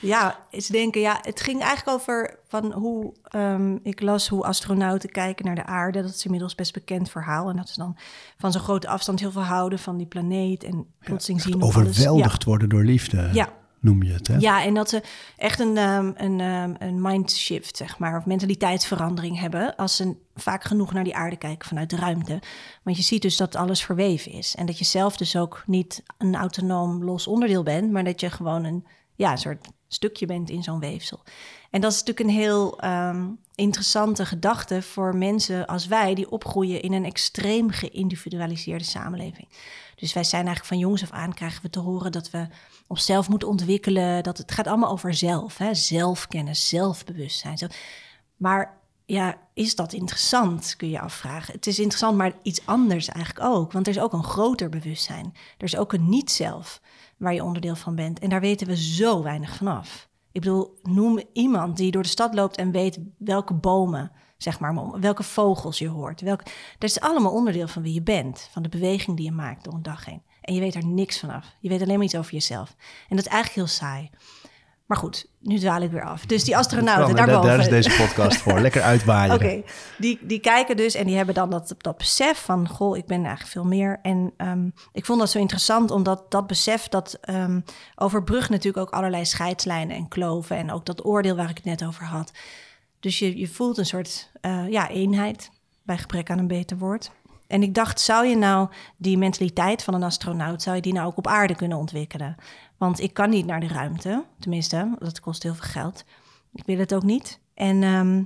[0.00, 5.10] Ja, eens denken, ja, het ging eigenlijk over van hoe ehm, ik las hoe astronauten
[5.10, 6.02] kijken naar de aarde.
[6.02, 7.48] Dat is inmiddels best bekend verhaal.
[7.48, 7.96] En dat ze dan
[8.38, 10.64] van zo'n grote afstand heel veel houden van die planeet.
[10.64, 11.66] En plotseling zien alles...
[11.76, 13.48] Overweldigd worden door liefde, Ja.
[13.80, 14.26] noem je het.
[14.26, 14.36] Hè?
[14.36, 14.64] Ja.
[14.64, 15.02] en dat ze
[15.36, 19.76] echt een, ehm, een, ehm, een mindshift, zeg maar, of mentaliteitsverandering hebben.
[19.76, 22.42] Als ze vaak genoeg naar die aarde kijken vanuit de ruimte.
[22.82, 24.54] Want je ziet dus dat alles verweven is.
[24.54, 28.30] En dat je zelf dus ook niet een autonoom los onderdeel bent, maar dat je
[28.30, 31.22] gewoon een, ja, een soort stukje bent in zo'n weefsel.
[31.70, 36.82] En dat is natuurlijk een heel ehm, interessante gedachte voor mensen als wij, die opgroeien
[36.82, 39.48] in een extreem geïndividualiseerde samenleving.
[39.96, 42.46] Dus wij zijn eigenlijk van jongs af aan krijgen we te horen dat we
[42.86, 44.22] onszelf moeten ontwikkelen.
[44.22, 45.74] Dat het gaat allemaal over zelf, hè?
[45.74, 47.70] zelfkennis, zelfbewustzijn.
[48.36, 51.54] Maar ja, is dat interessant, kun je afvragen.
[51.54, 53.72] Het is interessant, maar iets anders eigenlijk ook.
[53.72, 55.34] Want er is ook een groter bewustzijn.
[55.58, 56.80] Er is ook een niet-zelf
[57.16, 58.18] waar je onderdeel van bent.
[58.18, 60.08] En daar weten we zo weinig vanaf.
[60.32, 65.00] Ik bedoel, noem iemand die door de stad loopt en weet welke bomen, zeg maar,
[65.00, 66.20] welke vogels je hoort.
[66.20, 66.44] Welke,
[66.78, 69.74] dat is allemaal onderdeel van wie je bent, van de beweging die je maakt door
[69.74, 70.22] een dag heen.
[70.40, 71.56] En je weet er niks vanaf.
[71.60, 72.76] Je weet alleen maar iets over jezelf.
[73.08, 74.10] En dat is eigenlijk heel saai.
[74.86, 76.26] Maar goed, nu dwaal ik weer af.
[76.26, 77.50] Dus die astronauten daar, daarboven.
[77.50, 78.60] daar is deze podcast voor.
[78.60, 79.34] Lekker uitwaaien.
[79.34, 79.62] Oké,
[79.98, 82.68] die, die kijken dus en die hebben dan dat, dat besef van...
[82.68, 83.98] goh, ik ben eigenlijk veel meer.
[84.02, 86.88] En ehm, ik vond dat zo interessant, omdat dat besef...
[86.88, 87.60] dat ehm
[87.94, 90.56] overbrugt natuurlijk ook allerlei scheidslijnen en kloven...
[90.56, 92.32] en ook dat oordeel waar ik het net over had.
[93.00, 95.50] Dus je, je voelt een soort eh, ja, eenheid,
[95.82, 97.10] bij gebrek aan een beter woord.
[97.46, 100.62] En ik dacht, zou je nou die mentaliteit van een astronaut...
[100.62, 102.36] zou je die nou ook op aarde kunnen ontwikkelen?
[102.76, 106.04] Want ik kan niet naar de ruimte, tenminste, dat kost heel veel geld.
[106.52, 107.40] Ik wil het ook niet.
[107.54, 107.82] En...
[107.82, 108.22] ehm,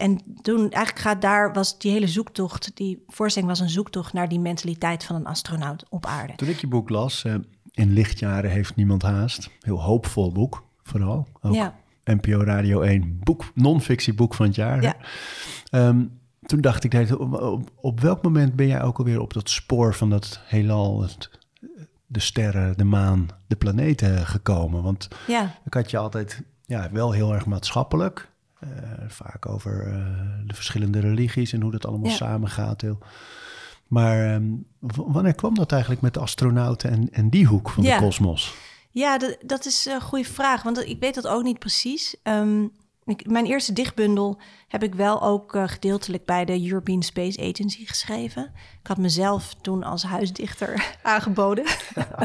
[0.00, 4.28] en toen eigenlijk gaat daar, was die hele zoektocht, die voorstelling was een zoektocht naar
[4.28, 6.34] die mentaliteit van een astronaut op aarde.
[6.36, 7.34] Toen ik je boek las, eh,
[7.70, 9.50] In lichtjaren heeft niemand haast.
[9.60, 11.26] Heel hoopvol boek, vooral.
[11.40, 11.74] Ook Ja.
[12.04, 14.82] NPO Radio 1 boek, non-fictieboek van het jaar.
[14.82, 14.96] Ja.
[15.70, 16.04] Ehm,
[16.42, 20.10] toen dacht ik, op, op welk moment ben jij ook alweer op dat spoor van
[20.10, 21.30] dat heelal, het,
[22.12, 24.82] de sterren, de maan, de planeten gekomen?
[24.82, 28.28] Want Ja, ik had je altijd ja, wel heel erg maatschappelijk.
[28.60, 28.68] eh,
[29.08, 29.94] vaak over eh,
[30.46, 32.16] de verschillende religies en hoe dat allemaal Ja.
[32.16, 32.80] samengaat.
[32.80, 32.98] Heel.
[33.86, 34.44] Maar ehm,
[34.96, 37.98] wanneer kwam dat eigenlijk met de astronauten en, en die hoek van Ja.
[37.98, 38.54] de kosmos?
[38.90, 42.16] ja dat, dat is een goede vraag, want ik weet dat ook niet precies.
[42.22, 42.66] Ehm,
[43.10, 47.86] ik, mijn eerste dichtbundel heb ik wel ook eh, gedeeltelijk bij de European Space Agency
[47.86, 48.52] geschreven.
[48.80, 51.64] Ik had mezelf toen als huisdichter aangeboden.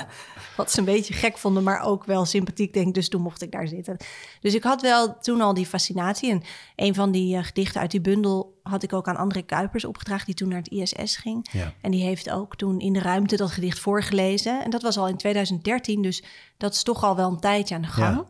[0.58, 2.94] Wat ze een beetje gek vonden, maar ook wel sympathiek, denk ik.
[2.94, 3.98] Dus toen mocht ik daar zitten.
[4.40, 6.32] Dus ik had wel toen al die fascinatie.
[6.32, 6.44] En
[6.76, 10.26] een van die eh, gedichten uit die bundel had ik ook aan André Kuipers opgedragen...
[10.26, 11.48] die toen naar het ISS ging.
[11.52, 11.74] Ja.
[11.82, 14.64] En die heeft ook toen in de ruimte dat gedicht voorgelezen.
[14.64, 16.24] En dat was al in 2013, dus
[16.58, 18.16] dat is toch al wel een tijdje aan de gang.
[18.16, 18.26] Ja.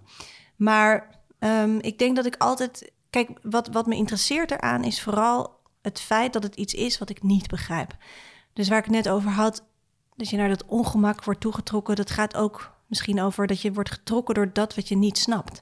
[0.55, 1.14] Maar
[1.45, 2.91] ehm, ik denk dat ik altijd...
[3.09, 7.09] Kijk, wat, wat me interesseert eraan is vooral het feit dat het iets is wat
[7.09, 7.95] ik niet begrijp.
[8.53, 9.63] Dus waar ik het net over had,
[10.15, 11.95] dat je naar dat ongemak wordt toegetrokken...
[11.95, 15.61] dat gaat ook misschien over dat je wordt getrokken door dat wat je niet snapt.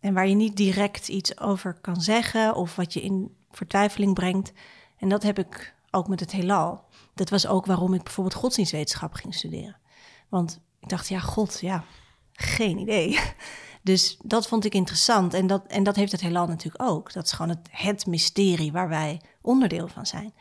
[0.00, 4.52] En waar je niet direct iets over kan zeggen of wat je in vertwijfeling brengt.
[4.98, 6.84] En dat heb ik ook met het heelal.
[7.14, 9.76] Dat was ook waarom ik bijvoorbeeld godsdienstwetenschap ging studeren.
[10.28, 11.84] Want ik dacht, ja, God, ja,
[12.32, 13.18] geen idee.
[13.86, 15.34] Dus dat vond ik interessant.
[15.34, 17.12] En dat, en dat heeft het heelal natuurlijk ook.
[17.12, 20.34] Dat is gewoon het, het mysterie waar wij onderdeel van zijn.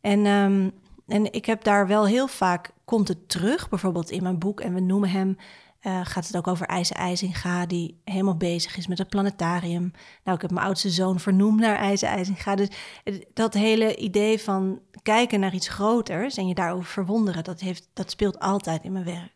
[0.00, 0.70] En, ehm,
[1.06, 4.74] en ik heb daar wel heel vaak, komt het terug, bijvoorbeeld in mijn boek, en
[4.74, 5.36] we noemen hem
[5.80, 9.92] eh, gaat het ook over IJzer IJzinga, die helemaal bezig is met het planetarium.
[10.24, 12.54] Nou, ik heb mijn oudste zoon vernoemd naar IJzer IJzinga.
[12.54, 12.68] Dus
[13.34, 18.10] dat hele idee van kijken naar iets groters en je daarover verwonderen, dat, heeft, dat
[18.10, 19.32] speelt altijd in mijn werk.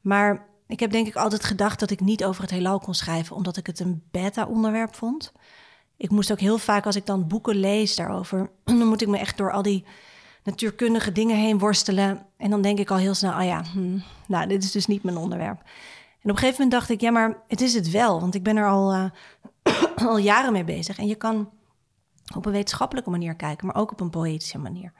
[0.00, 3.36] Maar ik heb denk ik altijd gedacht dat ik niet over het heelal kon schrijven,
[3.36, 5.32] omdat ik het een beta-onderwerp vond.
[5.96, 9.18] Ik moest ook heel vaak, als ik dan boeken lees daarover, dan moet ik me
[9.18, 9.84] echt door al die
[10.42, 12.26] natuurkundige dingen heen worstelen.
[12.36, 15.02] En dan denk ik al heel snel, oh ja, hm, nou, dit is dus niet
[15.02, 15.58] mijn onderwerp.
[16.24, 18.20] En op een gegeven moment dacht ik, ja, maar het is het wel.
[18.20, 19.04] Want ik ben er al, uh,
[20.08, 20.98] al jaren mee bezig.
[20.98, 21.50] En je kan
[22.36, 24.92] op een wetenschappelijke manier kijken, maar ook op een poëtische manier.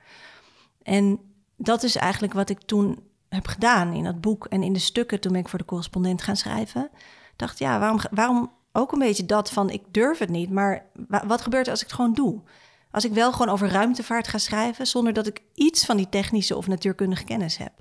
[0.82, 1.20] En
[1.56, 2.98] dat is eigenlijk wat ik toen
[3.34, 6.22] heb gedaan in dat boek en in de stukken toen ben ik voor de correspondent
[6.22, 6.90] gaan schrijven.
[7.36, 10.86] Dacht, ja, waarom, waarom ook een beetje dat van ik durf het niet, maar
[11.26, 12.42] wat gebeurt er als ik het gewoon doe?
[12.90, 16.56] Als ik wel gewoon over ruimtevaart ga schrijven, zonder dat ik iets van die technische
[16.56, 17.72] of natuurkundige kennis heb.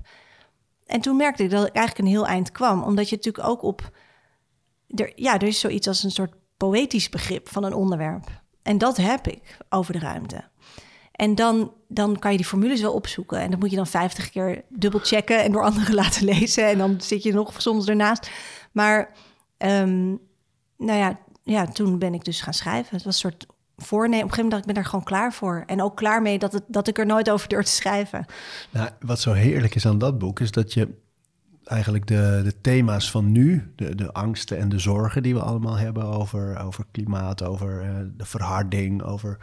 [0.86, 3.62] En toen merkte ik dat ik eigenlijk een heel eind kwam, omdat je natuurlijk ook
[3.64, 3.92] op.
[4.88, 8.42] Er, ja, er is zoiets als een soort poëtisch begrip van een onderwerp.
[8.62, 10.44] En dat heb ik over de ruimte.
[11.24, 13.40] En dan, dan kan je die formules wel opzoeken.
[13.40, 16.68] En dat moet je dan 50 keer dubbel checken en door anderen laten lezen.
[16.68, 18.30] En dan zit je nog soms ernaast.
[18.72, 19.10] Maar
[19.58, 20.20] um,
[20.78, 22.96] nou ja, ja, toen ben ik dus gaan schrijven.
[22.96, 23.46] Het was een soort
[23.78, 24.24] voornemen.
[24.24, 25.64] Op een gegeven moment dacht ik, ben daar gewoon klaar voor.
[25.66, 28.26] En ook klaar mee dat, het, dat ik er nooit over durf te schrijven.
[28.70, 30.90] Nou, wat zo heerlijk is aan dat boek, is dat je
[31.64, 35.78] eigenlijk de, de thema's van nu, de, de angsten en de zorgen die we allemaal
[35.78, 39.38] hebben over, over klimaat, over uh, de verharding, over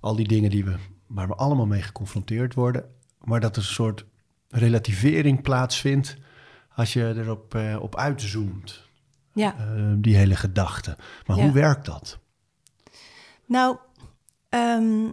[0.00, 0.74] al die dingen die we,
[1.06, 2.84] waar we allemaal mee geconfronteerd worden.
[3.24, 4.04] Maar dat er een soort
[4.48, 6.16] relativering plaatsvindt
[6.74, 8.84] als je erop uh, op uitzoomt.
[9.32, 9.54] Ja.
[9.58, 10.96] Uh, die hele gedachte.
[11.26, 11.42] Maar Ja.
[11.42, 12.18] hoe werkt dat?
[13.46, 13.76] Nou,
[14.48, 15.10] ehm,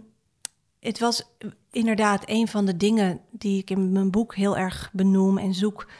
[0.80, 1.34] het was
[1.70, 5.90] inderdaad een van de dingen die ik in mijn boek heel erg benoem en zoek,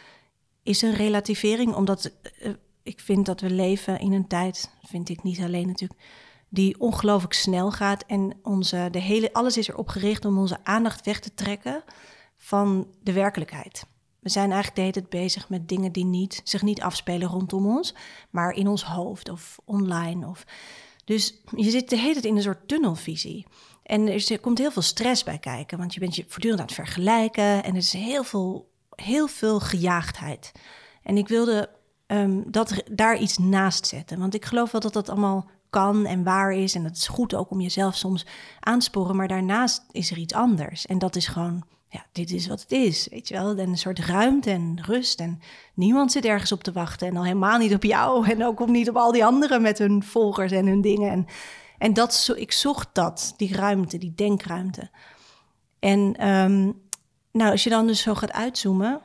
[0.62, 1.74] is een relativering.
[1.74, 2.52] Omdat eh,
[2.82, 6.00] ik vind dat we leven in een tijd, vind ik niet alleen natuurlijk,
[6.54, 8.04] die ongelooflijk snel gaat.
[8.06, 11.84] En onze, de hele, alles is erop gericht om onze aandacht weg te trekken
[12.36, 13.86] van de werkelijkheid.
[14.20, 17.66] We zijn eigenlijk de hele tijd bezig met dingen die niet, zich niet afspelen rondom
[17.66, 17.94] ons,
[18.30, 20.26] maar in ons hoofd of online.
[20.26, 20.44] Of...
[21.04, 23.46] Dus je zit de hele tijd in een soort tunnelvisie.
[23.82, 26.74] En er, komt heel veel stress bij kijken, want je bent je voortdurend aan het
[26.74, 30.52] vergelijken en er is heel veel, heel veel gejaagdheid.
[31.02, 31.70] En ik wilde
[32.06, 36.24] ehm, dat, daar iets naast zetten, want ik geloof wel dat dat allemaal kan en
[36.24, 36.74] waar is.
[36.74, 38.26] En het is goed ook om jezelf soms
[38.60, 40.86] aan te sporen, maar daarnaast is er iets anders.
[40.86, 43.50] En dat is gewoon, ja, dit is wat het is, weet je wel.
[43.50, 45.40] En een soort ruimte en rust en
[45.74, 47.08] niemand zit ergens op te wachten.
[47.08, 50.02] En al helemaal niet op jou en ook niet op al die anderen met hun
[50.02, 51.10] volgers en hun dingen.
[51.10, 51.26] En,
[51.78, 54.90] en dat, ik zocht dat, die ruimte, die denkruimte.
[55.78, 56.70] En ehm,
[57.32, 59.00] nou, als je dan dus zo gaat uitzoomen,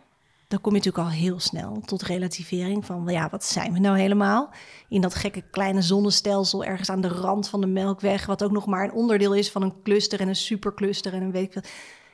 [0.50, 4.00] dan kom je natuurlijk al heel snel tot relativering van, ja, wat zijn we nou
[4.00, 4.50] helemaal?
[4.88, 8.66] In dat gekke kleine zonnestelsel ergens aan de rand van de Melkweg, wat ook nog
[8.66, 11.72] maar een onderdeel is van een cluster en een supercluster en een weet ik veel.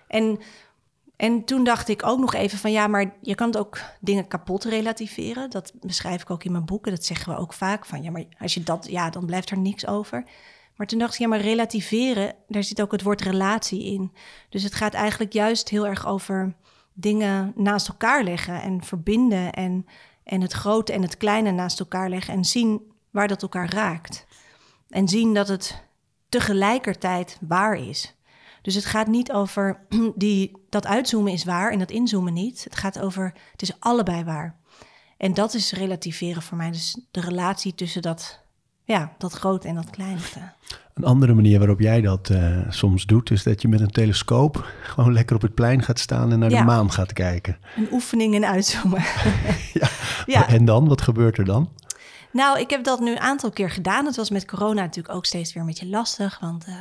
[0.08, 0.40] En,
[1.16, 4.28] en toen dacht ik ook nog even van, ja, maar je kan het ook dingen
[4.28, 5.50] kapot relativeren.
[5.50, 8.26] Dat beschrijf ik ook in mijn boeken, dat zeggen we ook vaak van, ja, maar
[8.40, 10.26] als je dat, ja, dan blijft er niks over.
[10.76, 14.12] Maar toen dacht ik, ja, maar relativeren, daar zit ook het woord relatie in.
[14.50, 16.56] Dus het gaat eigenlijk juist heel erg over
[16.98, 19.86] dingen naast elkaar leggen en verbinden en,
[20.24, 24.26] en het grote en het kleine naast elkaar leggen en zien waar dat elkaar raakt.
[24.90, 25.84] En zien dat het
[26.30, 28.16] tegelijkertijd waar is.
[28.62, 32.64] Dus het gaat niet over die, dat uitzoomen is waar en dat inzoomen niet.
[32.64, 34.56] Het gaat over, het is allebei waar.
[35.18, 36.72] En dat is relativeren voor mij.
[36.72, 38.44] Dus de relatie tussen dat,
[38.86, 40.20] ja, dat grote en dat kleine.
[40.94, 44.66] Een andere manier waarop jij dat eh, soms doet, is dat je met een telescoop
[44.84, 46.60] gewoon lekker op het plein gaat staan en naar Ja.
[46.60, 47.58] de maan gaat kijken.
[47.76, 49.02] Een oefening in uitzoomen.
[49.74, 49.88] Ja.
[50.26, 50.48] Ja.
[50.48, 51.70] En dan, wat gebeurt er dan?
[52.32, 54.06] Nou, ik heb dat nu een aantal keer gedaan.
[54.06, 56.40] Het was met corona natuurlijk ook steeds weer een beetje lastig.
[56.40, 56.74] Want eh,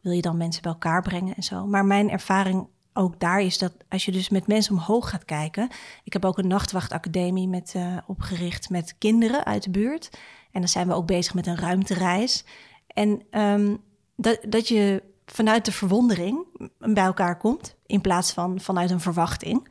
[0.00, 1.66] wil je dan mensen bij elkaar brengen en zo.
[1.66, 5.68] Maar mijn ervaring ook daar is dat als je dus met mensen omhoog gaat kijken.
[6.04, 10.10] Ik heb ook een nachtwachtacademie met, eh, opgericht met kinderen uit de buurt.
[10.52, 12.44] En dan zijn we ook bezig met een ruimtereis.
[12.86, 13.76] En ehm,
[14.16, 16.46] dat, dat je vanuit de verwondering
[16.78, 17.74] bij elkaar komt.
[17.86, 19.68] In plaats van vanuit een verwachting.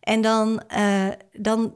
[0.00, 1.74] En dan, eh, dan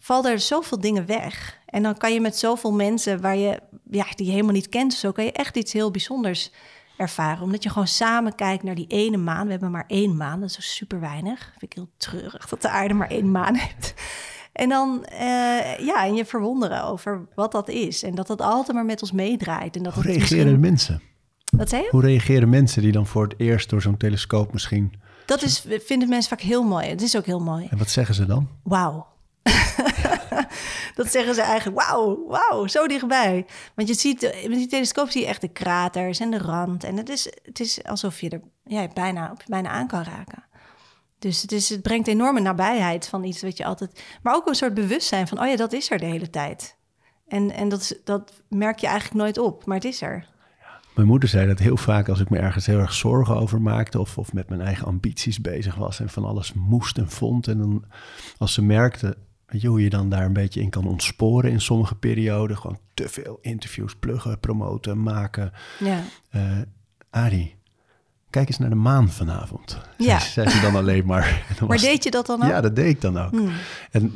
[0.00, 1.58] vallen er zoveel dingen weg.
[1.66, 4.94] En dan kan je met zoveel mensen waar je, ja, die je helemaal niet kent,
[4.94, 6.50] zo kan je echt iets heel bijzonders
[6.96, 7.42] ervaren.
[7.42, 9.44] Omdat je gewoon samen kijkt naar die ene maan.
[9.44, 11.38] We hebben maar één maan, dat is super weinig.
[11.50, 13.94] Vind ik heel treurig dat de aarde maar één maan heeft.
[14.52, 18.02] En dan, eh, ja, en je verwonderen over wat dat is.
[18.02, 19.76] En dat dat altijd maar met ons meedraait.
[19.76, 21.02] En dat Hoe het reageren misschien- mensen?
[21.56, 21.88] Wat zei je?
[21.90, 24.92] Hoe reageren mensen die dan voor het eerst door zo'n telescoop misschien...
[25.26, 26.86] Dat is, vinden mensen vaak heel mooi.
[26.88, 27.66] Het is ook heel mooi.
[27.70, 28.48] En wat zeggen ze dan?
[28.62, 29.06] Wauw.
[30.96, 33.46] dat zeggen ze eigenlijk, wauw, wauw, zo dichtbij.
[33.74, 36.84] Want je ziet, met die telescoop zie je echt de kraters en de rand.
[36.84, 40.44] En het is, het is alsof je er ja, bijna, bijna aan kan raken.
[41.18, 44.04] Dus het, is, het brengt enorme nabijheid van iets wat je altijd...
[44.22, 46.76] Maar ook een soort bewustzijn van, oh ja, dat is er de hele tijd.
[47.26, 50.32] En, en dat, dat merk je eigenlijk nooit op, maar het is er.
[50.94, 54.00] Mijn moeder zei dat heel vaak als ik me ergens heel erg zorgen over maakte...
[54.00, 57.48] of, of met mijn eigen ambities bezig was en van alles moest en vond.
[57.48, 57.84] En dan
[58.38, 59.16] als ze merkte
[59.54, 62.56] weet je, hoe je dan daar een beetje in kan ontsporen in sommige perioden...
[62.56, 65.52] gewoon te veel interviews pluggen, promoten, maken.
[65.78, 66.00] Ja.
[66.36, 66.42] Uh,
[67.10, 67.54] Arie,
[68.30, 69.80] kijk eens naar de maan vanavond.
[69.98, 70.18] Ja.
[70.18, 71.22] Zei ze dan alleen maar.
[71.58, 72.48] Dan maar was- deed je dat dan ook?
[72.48, 73.30] Ja, dat deed ik dan ook.
[73.30, 73.50] Hmm.
[73.90, 74.12] En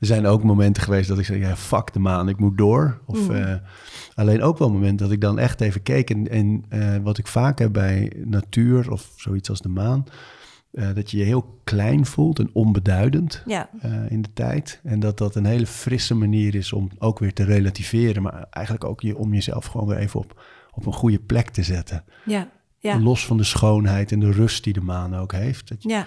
[0.00, 3.00] er zijn ook momenten geweest dat ik zei, ja, fuck de maan, ik moet door.
[3.06, 3.34] Of Hmm.
[3.36, 3.54] eh,
[4.14, 6.10] alleen ook wel momenten dat ik dan echt even keek.
[6.10, 10.04] En, en eh, wat ik vaak heb bij natuur of zoiets als de maan...
[10.76, 14.80] eh, dat je je heel klein voelt en onbeduidend Ja, eh, in de tijd.
[14.84, 18.22] En dat dat een hele frisse manier is om ook weer te relativeren.
[18.22, 21.62] Maar eigenlijk ook je, om jezelf gewoon weer even op, op een goede plek te
[21.62, 22.04] zetten.
[22.24, 25.68] ja, ja, Los van de schoonheid en de rust die de maan ook heeft.
[25.68, 26.06] Dat je- ja.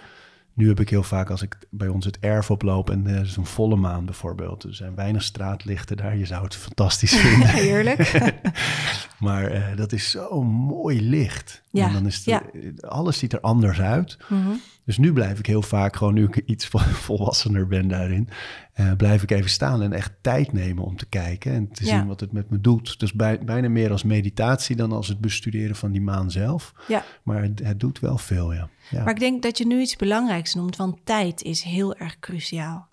[0.60, 3.36] Nu heb ik heel vaak als ik bij ons het erf oploop en er is
[3.36, 4.64] een volle maan bijvoorbeeld.
[4.64, 6.18] Er zijn weinig straatlichten daar.
[6.18, 7.50] Je zou het fantastisch vinden.
[7.50, 8.20] Heerlijk.
[9.20, 11.62] maar eh, dat is zo mooi licht.
[11.72, 12.42] Ja, En dan is het, ja.
[12.80, 14.18] alles ziet er anders uit.
[14.30, 14.50] Mhm.
[14.90, 18.30] Dus nu blijf ik heel vaak, gewoon nu ik iets vol- volwassener ben daarin,
[18.74, 21.98] eh, blijf ik even staan en echt tijd nemen om te kijken en te Ja.
[21.98, 23.00] zien wat het met me doet.
[23.00, 26.74] Dus bij, bijna meer als meditatie dan als het bestuderen van die maan zelf.
[26.88, 27.04] Ja.
[27.24, 28.70] Maar het, het doet wel veel, ja.
[28.90, 29.04] ja.
[29.04, 32.88] Maar ik denk dat je nu iets belangrijks noemt, want tijd is heel erg cruciaal.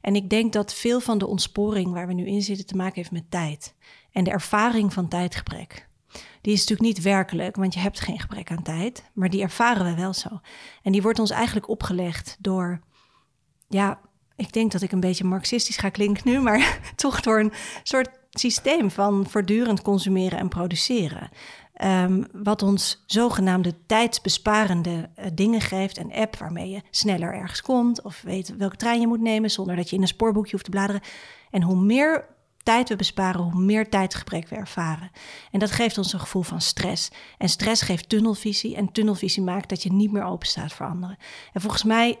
[0.00, 2.94] En ik denk dat veel van de ontsporing waar we nu in zitten te maken
[2.94, 3.74] heeft met tijd.
[4.12, 5.88] En de ervaring van tijdgebrek.
[6.40, 9.10] Die is natuurlijk niet werkelijk, want je hebt geen gebrek aan tijd.
[9.14, 10.40] Maar die ervaren we wel zo.
[10.82, 12.80] En die wordt ons eigenlijk opgelegd door,
[13.68, 14.00] ja,
[14.36, 18.08] ik denk dat ik een beetje marxistisch ga klinken nu, maar toch door een soort
[18.30, 21.30] systeem van voortdurend consumeren en produceren.
[21.80, 25.98] Ehm, wat ons zogenaamde tijdsbesparende eh, dingen geeft.
[25.98, 29.76] Een app waarmee je sneller ergens komt of weet welke trein je moet nemen zonder
[29.76, 31.02] dat je in een spoorboekje hoeft te bladeren.
[31.50, 32.26] En hoe meer
[32.70, 35.10] tijd we besparen, hoe meer tijdgebrek we ervaren.
[35.50, 37.10] En dat geeft ons een gevoel van stress.
[37.38, 41.16] En stress geeft tunnelvisie en tunnelvisie maakt dat je niet meer open staat voor anderen.
[41.52, 42.18] En volgens mij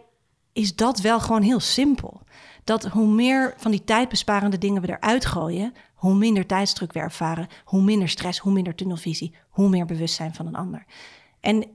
[0.52, 2.20] is dat wel gewoon heel simpel.
[2.64, 7.48] Dat hoe meer van die tijdbesparende dingen we eruit gooien, hoe minder tijdsdruk we ervaren,
[7.64, 10.84] hoe minder stress, hoe minder tunnelvisie, hoe meer bewustzijn van een ander.
[11.40, 11.66] En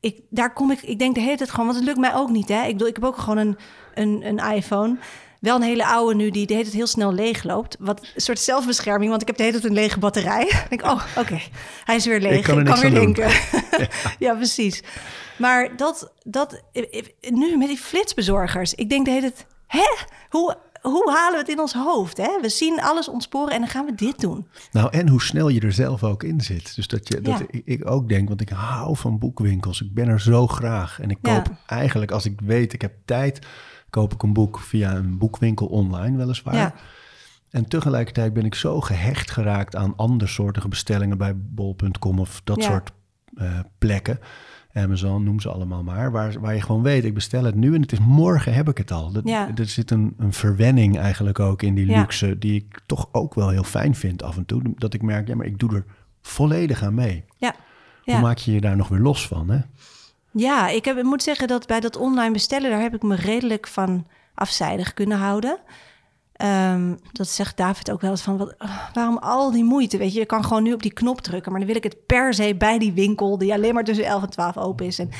[0.00, 2.30] ik, daar kom ik, ik denk de hele tijd gewoon, want het lukt mij ook
[2.30, 2.48] niet.
[2.48, 2.62] Hè?
[2.62, 3.56] Ik, bedoel, ik heb ook gewoon een,
[3.94, 4.96] een, een iPhone.
[5.44, 7.76] Wel een hele oude nu, die de hele tijd heel snel leegloopt.
[7.78, 10.42] Wat een soort zelfbescherming, want ik heb de hele tijd een lege batterij.
[10.42, 11.40] Ik denk, oh, oké,
[11.84, 12.36] hij is weer leeg.
[12.38, 13.30] Ik kan er weer denken.
[14.18, 14.34] ja.
[14.34, 14.82] precies.
[15.38, 16.62] Maar dat, dat,
[17.20, 20.04] nu met die flitsbezorgers, ik denk de hele tijd, hè?
[20.30, 22.16] Hoe, hoe halen we het in ons hoofd?
[22.16, 22.40] Hè?
[22.40, 24.46] We zien alles ontsporen en dan gaan we dit doen.
[24.72, 26.74] Nou, en hoe snel je er zelf ook in zit.
[26.74, 27.60] Dus dat, je, dat Ja.
[27.64, 29.82] ik, ook denk, want ik hou van boekwinkels.
[29.82, 31.00] Ik ben er zo graag.
[31.00, 31.34] En ik Ja.
[31.34, 33.38] koop eigenlijk, als ik weet, ik heb tijd,
[33.94, 36.54] koop ik een boek via een boekwinkel online weliswaar.
[36.54, 36.74] Ja.
[37.50, 42.70] En tegelijkertijd ben ik zo gehecht geraakt aan andersoortige bestellingen bij bol.com of dat Ja.
[42.70, 42.92] soort
[43.36, 44.18] eh, plekken.
[44.72, 46.10] Amazon, noem ze allemaal maar.
[46.12, 48.78] Waar, waar je gewoon weet, ik bestel het nu en het is morgen heb ik
[48.78, 49.12] het al.
[49.12, 49.50] Dat, Ja.
[49.54, 51.98] Er zit een, een verwenning eigenlijk ook in die Ja.
[51.98, 54.62] luxe, die ik toch ook wel heel fijn vind af en toe.
[54.76, 55.84] Dat ik merk, ja, maar ik doe er
[56.22, 57.24] volledig aan mee.
[57.36, 57.54] Ja.
[58.04, 59.58] Hoe maak je je daar nog weer los van, hè?
[60.36, 63.14] Ja, ik, heb, ik moet zeggen dat bij dat online bestellen, daar heb ik me
[63.14, 65.58] redelijk van afzijdig kunnen houden.
[66.32, 69.96] Ehm, dat zegt David ook wel eens van, wat, ah, waarom al die moeite?
[69.96, 72.06] Weet je, je kan gewoon nu op die knop drukken, maar dan wil ik het
[72.06, 74.98] per se bij die winkel die alleen maar tussen 11 en 12 open is.
[74.98, 75.10] En,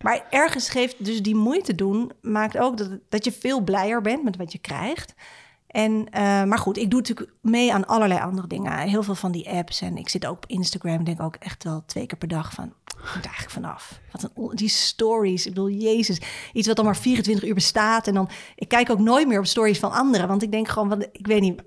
[0.00, 4.24] maar ergens geeft dus die moeite doen, maakt ook dat, dat je veel blijer bent
[4.24, 5.14] met wat je krijgt.
[5.66, 8.78] En, eh, maar goed, ik doe natuurlijk mee aan allerlei andere dingen.
[8.78, 9.80] Heel veel van die apps.
[9.80, 12.72] En ik zit ook op Instagram, denk ook echt wel twee keer per dag van...
[13.04, 14.00] Ik moet er eigenlijk vanaf.
[14.12, 15.46] Wat een, on- die stories.
[15.46, 16.18] Ik bedoel, jezus.
[16.52, 18.06] Iets wat dan maar 24 uur bestaat.
[18.06, 20.28] En dan, ik kijk ook nooit meer op stories van anderen.
[20.28, 21.62] Want ik denk gewoon, ik weet niet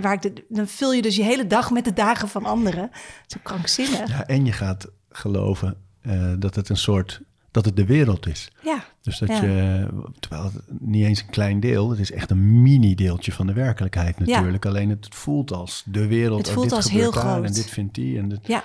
[0.00, 0.22] waar ik...
[0.22, 2.90] De, dan vul je dus je hele dag met de dagen van anderen.
[3.26, 4.08] Zo krankzinnig.
[4.08, 8.50] Ja, en je gaat geloven eh, dat het een soort, dat het de wereld is.
[8.62, 9.42] Ja, Dus dat Ja.
[9.42, 9.88] je,
[10.20, 14.18] terwijl het niet eens een klein deel, het is echt een mini-deeltje van de werkelijkheid
[14.18, 14.66] natuurlijk.
[14.66, 16.38] Alleen het voelt als de wereld.
[16.38, 17.44] Het oh, voelt dit als heel groot.
[17.44, 18.18] En dit vindt die.
[18.18, 18.62] En dit, ja,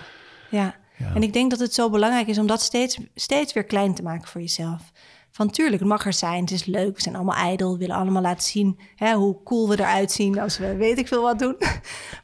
[0.50, 0.76] ja.
[1.04, 1.16] Ja.
[1.16, 4.04] En ik denk dat het zo belangrijk is om dat steeds, steeds weer klein te
[4.04, 4.91] maken voor jezelf.
[5.32, 7.95] Van tuurlijk, het mag er zijn, het is leuk, we zijn allemaal ijdel, we willen
[7.95, 11.39] allemaal laten zien hè, hoe cool we eruit zien als we weet ik veel wat
[11.39, 11.56] doen.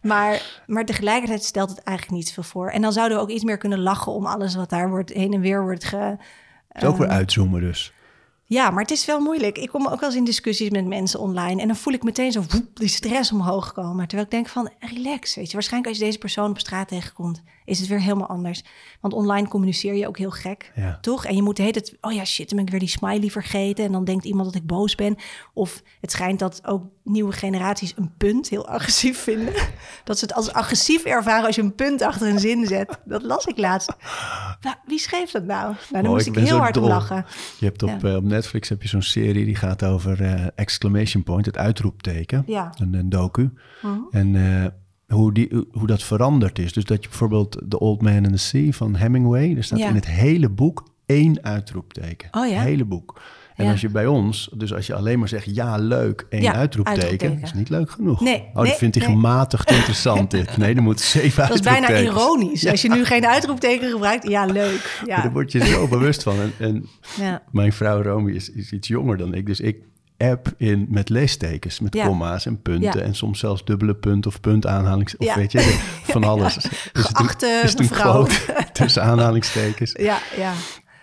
[0.02, 2.70] Maar, maar tegelijkertijd stelt het eigenlijk niet veel voor.
[2.70, 5.34] En dan zouden we ook iets meer kunnen lachen om alles wat daar wordt, heen
[5.34, 6.18] en weer wordt ge...
[6.68, 7.94] Het is ook weer ehm, uitzoomen dus.
[8.50, 9.58] Ja, maar het is wel moeilijk.
[9.58, 11.62] Ik kom ook wel eens in discussies met mensen online.
[11.62, 14.08] En dan voel ik meteen zo woep, die stress omhoog komen.
[14.08, 15.54] Terwijl ik denk van, relax, weet je.
[15.54, 18.64] Waarschijnlijk als je deze persoon op straat tegenkomt, is het weer helemaal anders.
[19.02, 20.98] Want online communiceer je ook heel gek, Ja.
[21.02, 21.26] toch?
[21.26, 23.30] En je moet de hele tijd, oh ja, shit, dan ben ik weer die smiley
[23.30, 23.86] vergeten.
[23.86, 25.16] En dan denkt iemand dat ik boos ben.
[25.54, 29.54] Of het schijnt dat ook nieuwe generaties een punt heel agressief vinden.
[30.04, 33.00] Dat ze het als agressief ervaren als je een punt achter een zin zet.
[33.06, 33.92] Dat las ik laatst.
[34.62, 35.64] Nou, wie schreef dat nou?
[35.64, 37.26] Nou, daar Oh, moest ik, heel hard om lachen.
[37.60, 38.10] Je hebt op, Ja.
[38.10, 42.44] eh, op Netflix heb je zo'n serie die gaat over eh, exclamation point, het uitroepteken.
[42.48, 42.74] Ja.
[42.78, 43.50] Een, een docu.
[43.82, 43.94] Mhm.
[44.12, 46.74] En eh, hoe, die, hoe- dat veranderd is.
[46.74, 49.88] Dus dat je bijvoorbeeld The Old Man in the Sea van Hemingway, er staat Ja.
[49.88, 52.28] in het hele boek één uitroepteken.
[52.32, 52.54] Oh ja?
[52.56, 53.22] Het hele boek.
[53.60, 53.72] En Ja.
[53.72, 57.02] als je bij ons, dus als je alleen maar zegt ja, leuk, één Ja, uitroepteken,
[57.02, 57.42] uitroepteken.
[57.44, 58.22] is niet leuk genoeg.
[58.22, 59.16] Nee, oh, dat nee, vindt hij nee.
[59.16, 60.58] gematigd interessant dit.
[60.58, 62.68] Nee, er moet zeven Dat is bijna ironisch.
[62.68, 65.02] Als je nu geen uitroepteken gebruikt, ja, leuk.
[65.08, 66.36] Maar Daar Ja, word je zo bewust van.
[66.40, 66.90] En, en
[67.20, 67.42] ja.
[67.52, 69.46] mijn vrouw Romy is, is iets jonger dan ik.
[69.46, 69.78] Dus ik
[70.18, 72.06] app in met leestekens, met Ja.
[72.06, 73.00] komma's en punten.
[73.00, 73.06] Ja.
[73.06, 75.18] En soms zelfs dubbele punt of punt aanhalings...
[75.18, 75.36] Of Ja.
[75.36, 76.58] weet je, van alles.
[76.58, 78.12] Is het een- is het een mevrouw.
[78.24, 78.36] quote
[78.74, 79.92] tussen aanhalingstekens.
[80.00, 80.54] ja, ja.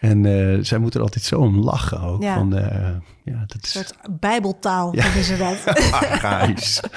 [0.00, 2.22] En eh, zij moet er altijd zo om lachen ook.
[2.22, 2.34] Ja.
[2.34, 5.22] Van, eh, ja, dat Een is soort bijbeltaal, Ja.
[5.22, 5.58] ze dat.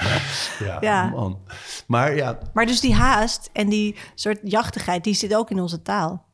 [0.66, 1.08] ja, Ja.
[1.08, 1.38] man.
[1.86, 5.82] Maar ja, Maar dus die haast en die soort jachtigheid, die zit ook in onze
[5.82, 6.24] taal.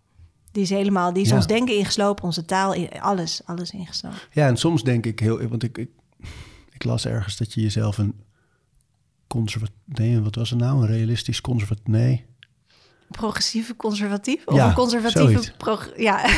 [0.53, 1.35] Die is helemaal, die is Ja.
[1.37, 4.19] ons denken ingeslopen, onze taal, alles, alles ingeslopen.
[4.33, 5.49] ja, en soms denk ik heel...
[5.49, 5.91] Want ik, ik,
[6.73, 8.15] ik las ergens dat je jezelf een
[9.27, 9.77] conservatief...
[9.85, 10.81] Nee, wat was het nou?
[10.81, 11.87] Een realistisch conservatief...
[11.87, 12.27] Nee.
[13.11, 14.47] Progressieve conservatief?
[14.47, 15.53] Of Ja, een conservatieve...
[15.97, 16.31] ja.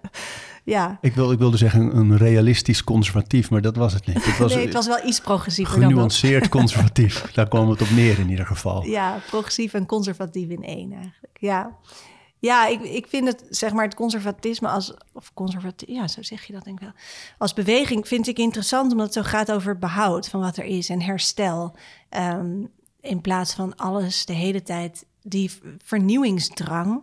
[0.64, 0.98] ja.
[1.00, 4.24] Ik, wil, ik wilde zeggen een realistisch conservatief, maar dat was het niet.
[4.24, 5.90] Het was, nee, het was wel iets progressiever dan dat.
[5.90, 7.32] genuanceerd conservatief.
[7.32, 8.84] Daar kwam het op neer in ieder geval.
[8.84, 11.38] Ja, progressief en conservatief in één eigenlijk.
[11.40, 11.76] Ja,
[12.38, 14.94] ja ik, ik vind het, zeg maar, het conservatisme als...
[15.12, 16.94] Of conservatief, ja, zo zeg je dat denk ik wel.
[17.38, 20.88] Als beweging vind ik interessant omdat het zo gaat over behoud van wat er is
[20.88, 21.76] en herstel.
[22.08, 22.64] Ehm,
[23.00, 25.04] in plaats van alles de hele tijd...
[25.22, 25.50] Die
[25.84, 27.02] vernieuwingsdrang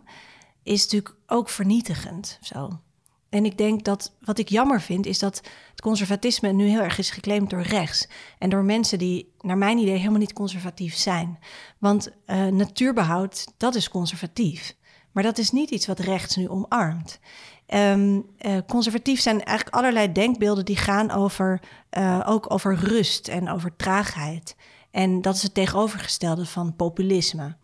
[0.62, 2.38] is natuurlijk ook vernietigend.
[2.42, 2.80] Zo.
[3.28, 5.36] En ik denk dat wat ik jammer vind, is dat
[5.70, 8.08] het conservatisme nu heel erg is geclaimd door rechts.
[8.38, 11.38] En door mensen die, naar mijn idee, helemaal niet conservatief zijn.
[11.78, 14.76] Want eh, natuurbehoud, dat is conservatief.
[15.12, 17.20] Maar dat is niet iets wat rechts nu omarmt.
[17.66, 21.60] Ehm, eh, conservatief zijn eigenlijk allerlei denkbeelden die gaan over,
[21.90, 24.56] eh, ook over rust en over traagheid.
[24.90, 27.56] En dat is het tegenovergestelde van populisme.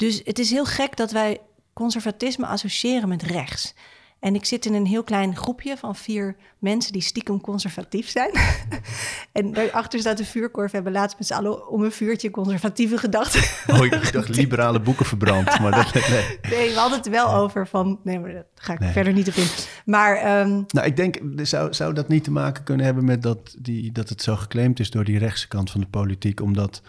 [0.00, 1.40] Dus het is heel gek dat wij
[1.72, 3.74] conservatisme associëren met rechts.
[4.20, 8.30] En ik zit in een heel klein groepje van vier mensen die stiekem conservatief zijn.
[9.32, 10.70] en daarachter staat een vuurkorf.
[10.70, 13.42] We hebben laatst met z'n allen om een vuurtje conservatieve gedachten.
[13.76, 15.94] Oh, ik dacht liberale boeken verbrand, maar dat...
[15.94, 16.38] Nee.
[16.50, 18.00] nee, we hadden het wel over van...
[18.04, 18.92] Nee, maar daar ga ik Nee.
[18.92, 19.46] verder niet op in.
[19.84, 23.56] Maar ehm, Nou, ik denk, zou, zou dat niet te maken kunnen hebben met dat,
[23.58, 26.82] die, dat het zo geclaimd is door die rechtse kant van de politiek, omdat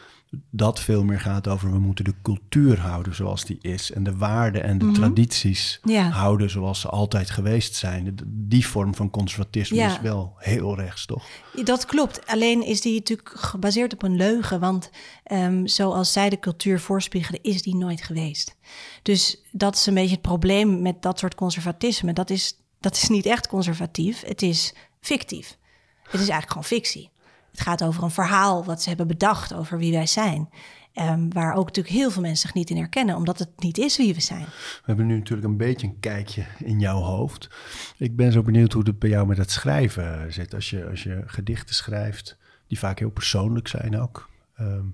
[0.52, 4.18] dat veel meer gaat over we moeten de cultuur houden zoals die is en de
[4.18, 5.94] waarden en de tradities Mhm.
[5.94, 6.10] Ja.
[6.10, 8.16] houden zoals ze altijd geweest zijn.
[8.26, 9.92] Die vorm van conservatisme Ja.
[9.92, 11.26] is wel heel rechts, toch?
[11.64, 12.28] Dat klopt.
[12.28, 14.60] Alleen is die natuurlijk gebaseerd op een leugen.
[14.60, 14.90] Want
[15.24, 18.56] ehm, zoals zij de cultuur voorspiegelen, is die nooit geweest.
[19.02, 22.14] Dus dat is een beetje het probleem met dat soort conservatisme.
[22.14, 24.22] Dat is, dat is niet echt conservatief.
[24.26, 25.58] Het is fictief.
[26.04, 27.10] Het is eigenlijk gewoon fictie.
[27.52, 30.50] Het gaat over een verhaal wat ze hebben bedacht over wie wij zijn.
[30.94, 33.98] Ehm, waar ook natuurlijk heel veel mensen zich niet in herkennen, omdat het niet is
[33.98, 34.46] wie we zijn.
[34.46, 37.50] We hebben nu natuurlijk een beetje een kijkje in jouw hoofd.
[37.98, 40.54] Ik ben zo benieuwd hoe het bij jou met het schrijven zit.
[40.54, 42.38] Als je, als je gedichten schrijft,
[42.68, 44.30] die vaak heel persoonlijk zijn ook.
[44.56, 44.86] Ehm,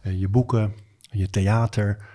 [0.00, 0.74] eh, je boeken,
[1.10, 2.06] je theater.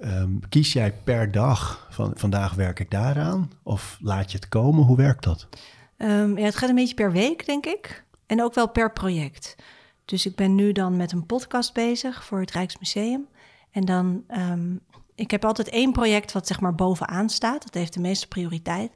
[0.00, 3.50] Ehm, kies jij per dag van vandaag werk ik daaraan?
[3.62, 4.84] Of laat je het komen?
[4.84, 5.48] Hoe werkt dat?
[5.98, 8.04] Ja, het gaat een beetje per week, denk ik.
[8.26, 9.56] En ook wel per project.
[10.04, 13.28] Dus ik ben nu dan met een podcast bezig voor het Rijksmuseum.
[13.70, 14.76] En dan, ehm,
[15.14, 17.62] ik heb altijd één project wat zeg maar bovenaan staat.
[17.62, 18.92] Dat heeft de meeste prioriteit.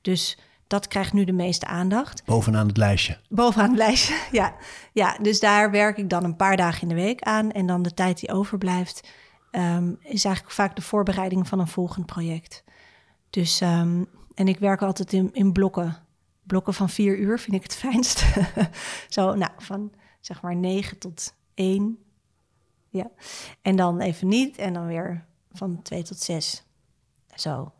[0.00, 2.24] Dus dat krijgt nu de meeste aandacht.
[2.24, 3.18] Bovenaan het lijstje.
[3.28, 4.54] Bovenaan het lijstje, ja.
[4.92, 7.50] Ja, dus daar werk ik dan een paar dagen in de week aan.
[7.50, 9.08] En dan de tijd die overblijft,
[9.50, 12.64] ehm, is eigenlijk vaak de voorbereiding van een volgend project.
[13.30, 14.04] Dus, ehm,
[14.34, 15.96] en ik werk altijd in, in blokken.
[16.48, 18.24] Blokken van vier uur vind ik het fijnst.
[19.08, 21.98] Zo, nou, van zeg maar negen tot één.
[22.88, 23.10] Ja.
[23.62, 24.58] En dan even niet.
[24.58, 26.64] En dan weer van twee tot zes.
[27.34, 27.72] Zo.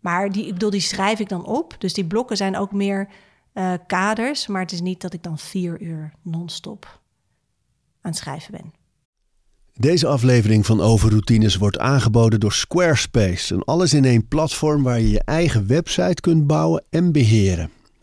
[0.00, 1.74] Maar die, ik bedoel, die schrijf ik dan op.
[1.78, 3.08] Dus die blokken zijn ook meer
[3.52, 4.46] eh, kaders.
[4.46, 7.00] Maar het is niet dat ik dan vier uur non-stop
[8.00, 8.72] aan het schrijven ben.
[9.72, 13.54] Deze aflevering van Overroutines wordt aangeboden door Squarespace.
[13.54, 17.70] Een alles-in-één platform waar je je eigen website kunt bouwen en beheren.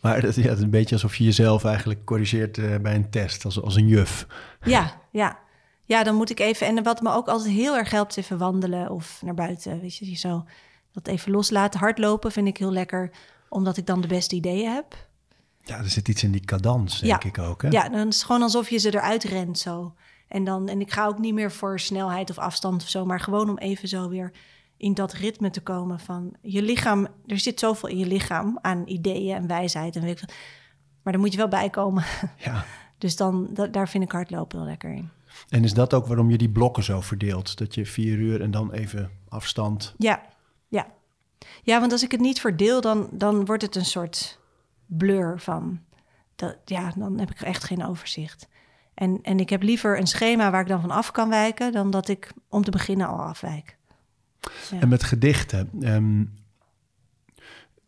[0.00, 3.10] Maar het, ja, het is een beetje alsof je jezelf eigenlijk corrigeert eh, bij een
[3.10, 4.26] test, als, als een juf.
[4.62, 5.38] Ja, ja.
[5.84, 6.66] Ja, dan moet ik even...
[6.66, 9.80] En wat me ook altijd heel erg helpt, is even wandelen of naar buiten.
[9.80, 10.44] Weet je, zo
[10.92, 11.80] dat even loslaten.
[11.80, 13.10] Hardlopen vind ik heel lekker,
[13.48, 15.06] omdat ik dan de beste ideeën heb.
[15.62, 17.28] Ja, er zit iets in die cadans, denk Ja.
[17.28, 17.62] ik ook.
[17.62, 17.68] Hè?
[17.68, 19.94] Ja, dan is het gewoon alsof je ze eruit rent zo.
[20.28, 23.20] En, dan, en ik ga ook niet meer voor snelheid of afstand of zo, maar
[23.20, 24.32] gewoon om even zo weer
[24.78, 27.06] in dat ritme te komen van je lichaam.
[27.26, 30.28] Er zit zoveel in je lichaam aan ideeën en wijsheid en weet ik.
[31.02, 32.04] Maar daar moet je wel bij komen.
[32.44, 32.64] ja.
[32.98, 35.10] Dus dan, da- daar vind ik hardlopen heel lekker in.
[35.48, 37.58] En is dat ook waarom je die blokken zo verdeelt?
[37.58, 39.94] Dat je vier uur en dan even afstand.
[39.98, 40.22] Ja,
[40.68, 40.86] ja.
[41.62, 44.38] Ja, want als ik het niet verdeel, dan, dan wordt het een soort
[44.86, 45.80] blur van...
[46.34, 48.48] Dat, ja, dan heb ik echt geen overzicht.
[48.94, 51.72] En, en ik heb liever een schema waar ik dan van af kan wijken...
[51.72, 53.77] dan dat ik om te beginnen al afwijk.
[54.70, 54.80] Ja.
[54.80, 56.24] En met gedichten, ehm,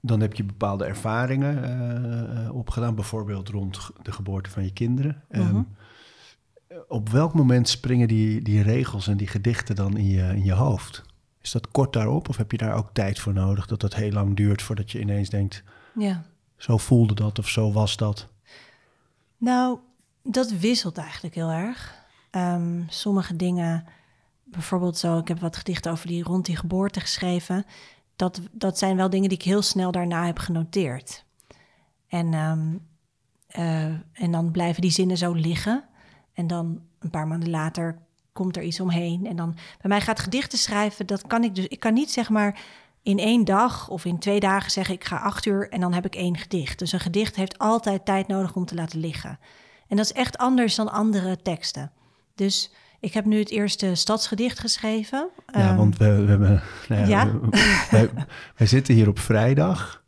[0.01, 5.23] dan heb je bepaalde ervaringen eh, eh, opgedaan, bijvoorbeeld rond de geboorte van je kinderen.
[5.29, 5.63] Ehm, Mhm.
[6.89, 10.53] Op welk moment springen die, die regels en die gedichten dan in je, in je
[10.53, 11.03] hoofd?
[11.41, 14.11] Is dat kort daarop of heb je daar ook tijd voor nodig dat dat heel
[14.11, 15.63] lang duurt voordat je ineens denkt,
[15.95, 16.23] ja.
[16.57, 18.29] zo voelde dat of zo was dat?
[19.37, 19.79] Nou,
[20.23, 21.95] dat wisselt eigenlijk heel erg.
[22.31, 23.85] Ehm, sommige dingen,
[24.51, 27.65] bijvoorbeeld zo, ik heb wat gedichten over die rond die geboorte geschreven.
[28.17, 31.25] Dat, dat zijn wel dingen die ik heel snel daarna heb genoteerd.
[32.09, 32.77] En, ehm,
[33.47, 35.85] eh, en dan blijven die zinnen zo liggen.
[36.33, 37.99] En dan een paar maanden later
[38.33, 39.27] komt er iets omheen.
[39.27, 41.67] En dan bij mij gaat gedichten schrijven, dat kan ik dus.
[41.67, 42.61] Ik kan niet zeg maar
[43.03, 46.05] in één dag of in twee dagen zeggen: ik ga acht uur en dan heb
[46.05, 46.79] ik één gedicht.
[46.79, 49.39] Dus een gedicht heeft altijd tijd nodig om te laten liggen.
[49.89, 51.93] En dat is echt anders dan andere teksten.
[52.35, 55.29] Dus ik heb nu het eerste stadsgedicht geschreven.
[55.47, 56.63] Ja, Ehm, want we, we hebben.
[56.89, 57.39] Nou ja, ja?
[57.41, 57.49] we-
[57.91, 58.09] wij,
[58.57, 60.03] wij zitten hier op vrijdag.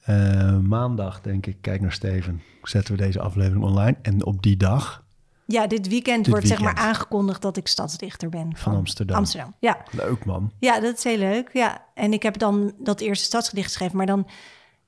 [0.00, 2.42] Eh, maandag, denk ik, kijk naar Steven.
[2.62, 3.96] Zetten we deze aflevering online.
[4.02, 5.04] En op die dag
[5.46, 8.56] ja, dit weekend Dit wordt zeg maar aangekondigd dat ik stadsdichter ben.
[8.56, 9.16] van Amsterdam.
[9.16, 9.78] Amsterdam, ja.
[9.90, 10.50] Leuk man.
[10.58, 11.50] Ja, dat is heel leuk.
[11.52, 14.26] Ja, en ik heb dan dat eerste stadsgedicht geschreven, maar dan,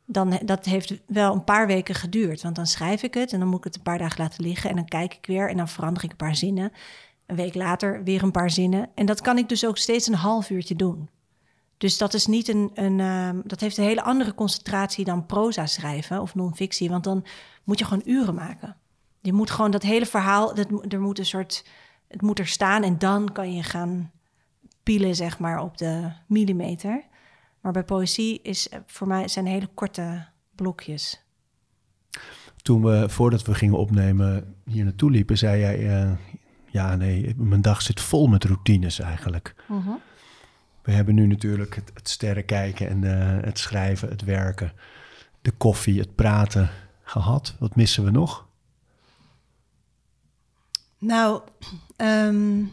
[0.07, 2.43] dan dat heeft wel een paar weken geduurd.
[2.43, 4.71] Want dan schrijf ik het en dan moet ik het een paar dagen laten liggen
[4.71, 6.73] en dan kijk ik weer en dan verander ik een paar zinnen.
[7.35, 8.89] Week later weer een paar zinnen.
[8.95, 11.09] En dat kan ik dus ook steeds een half uurtje doen.
[11.83, 15.67] Dus dat is niet een, een ehm, dat heeft een hele andere concentratie dan proza
[15.67, 17.25] schrijven of non-fictie, want dan
[17.65, 18.77] moet je gewoon uren maken.
[19.21, 21.65] Je moet gewoon dat hele verhaal, dat, er moet een soort,
[22.09, 24.11] het moet er staan en dan kan je gaan
[24.83, 27.05] pielen, zeg maar, op de millimeter.
[27.61, 31.25] Maar bij poëzie is eh, voor mij zijn hele korte blokjes.
[32.57, 36.03] Toen we, voordat we gingen opnemen, hier naartoe liepen, zei jij...
[36.03, 36.13] eh,
[36.73, 39.55] ja, nee, mijn dag zit vol met routines eigenlijk.
[40.83, 44.73] We hebben nu natuurlijk het, het sterrenkijken en eh, het schrijven, het werken,
[45.43, 46.71] de koffie, het praten
[47.03, 47.57] gehad.
[47.59, 48.47] Wat missen we nog?
[50.99, 51.43] Nou,
[51.97, 52.65] ehm,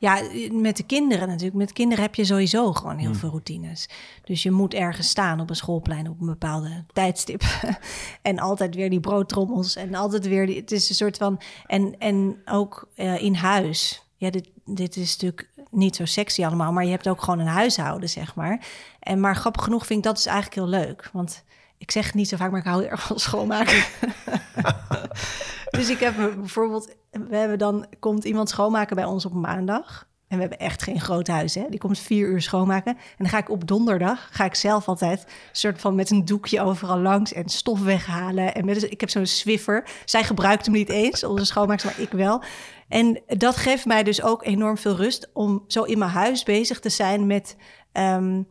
[0.00, 0.20] ja,
[0.52, 1.56] met de kinderen natuurlijk.
[1.56, 3.88] Met kinderen heb je sowieso gewoon heel veel routines.
[4.24, 7.42] Dus je moet ergens staan op een schoolplein op een bepaalde tijdstip.
[8.22, 10.56] en altijd weer die broodtrommels en altijd weer die.
[10.56, 11.40] Het is een soort van.
[11.66, 14.06] En, en ook eh, in huis.
[14.16, 17.46] Ja, dit, dit is natuurlijk niet zo sexy allemaal, maar je hebt ook gewoon een
[17.46, 18.66] huishouden, zeg maar.
[19.00, 21.10] En maar grappig genoeg vind ik dat dus eigenlijk heel leuk.
[21.12, 21.44] Want
[21.80, 23.84] ik zeg het niet zo vaak, maar ik hou erg van schoonmaken.
[25.70, 30.08] Dus ik heb bijvoorbeeld, we hebben dan komt iemand schoonmaken bij ons op maandag.
[30.28, 31.64] En we hebben echt geen groot huis, hè?
[31.68, 32.92] Die komt vier uur schoonmaken.
[32.96, 36.60] En dan ga ik op donderdag, ga ik zelf altijd soort van met een doekje
[36.60, 38.54] overal langs en stof weghalen.
[38.54, 39.88] En met, ik heb zo'n Swiffer.
[40.04, 42.42] Zij gebruikt hem niet eens, onze schoonmaakster, maar ik wel.
[42.88, 46.80] En dat geeft mij dus ook enorm veel rust om zo in mijn huis bezig
[46.80, 47.56] te zijn met,
[47.92, 48.42] ehm,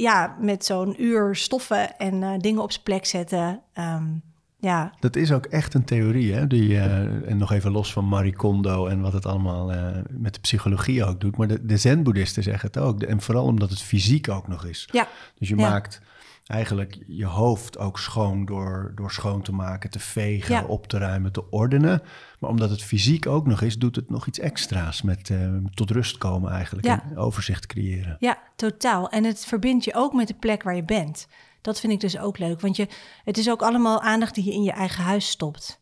[0.00, 3.60] ja, met zo'n uur stoffen en eh, dingen op zijn plek zetten.
[3.72, 4.04] Ehm,
[4.60, 6.46] Ja, Dat is ook echt een theorie, hè?
[6.46, 10.34] Die, eh, en nog even los van Marie Kondo en wat het allemaal eh, met
[10.34, 11.36] de psychologie ook doet.
[11.36, 13.02] Maar de, de zen-boeddhisten zeggen het ook.
[13.02, 14.88] En vooral omdat het fysiek ook nog is.
[14.92, 15.68] ja, Dus je Ja.
[15.70, 16.00] maakt
[16.46, 20.64] eigenlijk je hoofd ook schoon door, door schoon te maken, te vegen, Ja.
[20.64, 22.02] op te ruimen, te ordenen.
[22.38, 25.90] Maar omdat het fysiek ook nog is, doet het nog iets extra's met eh, tot
[25.90, 26.86] rust komen eigenlijk.
[26.86, 27.02] Ja.
[27.10, 28.16] En overzicht creëren.
[28.18, 29.08] ja, totaal.
[29.10, 31.26] En het verbindt je ook met de plek waar je bent.
[31.60, 32.60] Dat vind ik dus ook leuk.
[32.60, 32.88] Want je,
[33.24, 35.80] het is ook allemaal aandacht die je in je eigen huis stopt.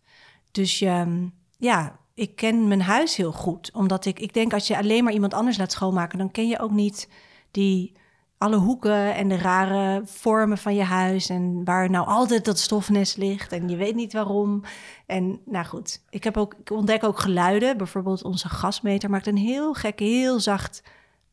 [0.51, 1.27] Dus je, ehm,
[1.59, 3.71] ja, ik ken mijn huis heel goed.
[3.73, 6.59] Omdat ik, ik denk als je alleen maar iemand anders laat schoonmaken, dan ken je
[6.59, 7.09] ook niet
[7.51, 7.93] die
[8.39, 11.29] alle hoeken en de rare vormen van je huis.
[11.29, 13.53] En waar nou altijd dat stofnest ligt.
[13.53, 14.63] En je weet niet waarom.
[15.07, 17.77] En nou goed, ik, heb ook, ik ontdek ook geluiden.
[17.77, 20.83] Bijvoorbeeld onze gasmeter maakt een heel gek, heel zacht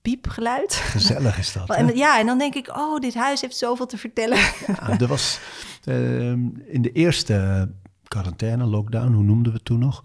[0.01, 0.73] piepgeluid.
[0.73, 1.69] Gezellig is dat.
[1.77, 4.37] En, ja, en dan denk ik, oh, dit huis heeft zoveel te vertellen.
[4.67, 5.39] Ja, er was
[5.83, 7.69] ehm, in de eerste
[8.07, 9.99] quarantaine, lockdown, hoe noemden we het toen nog?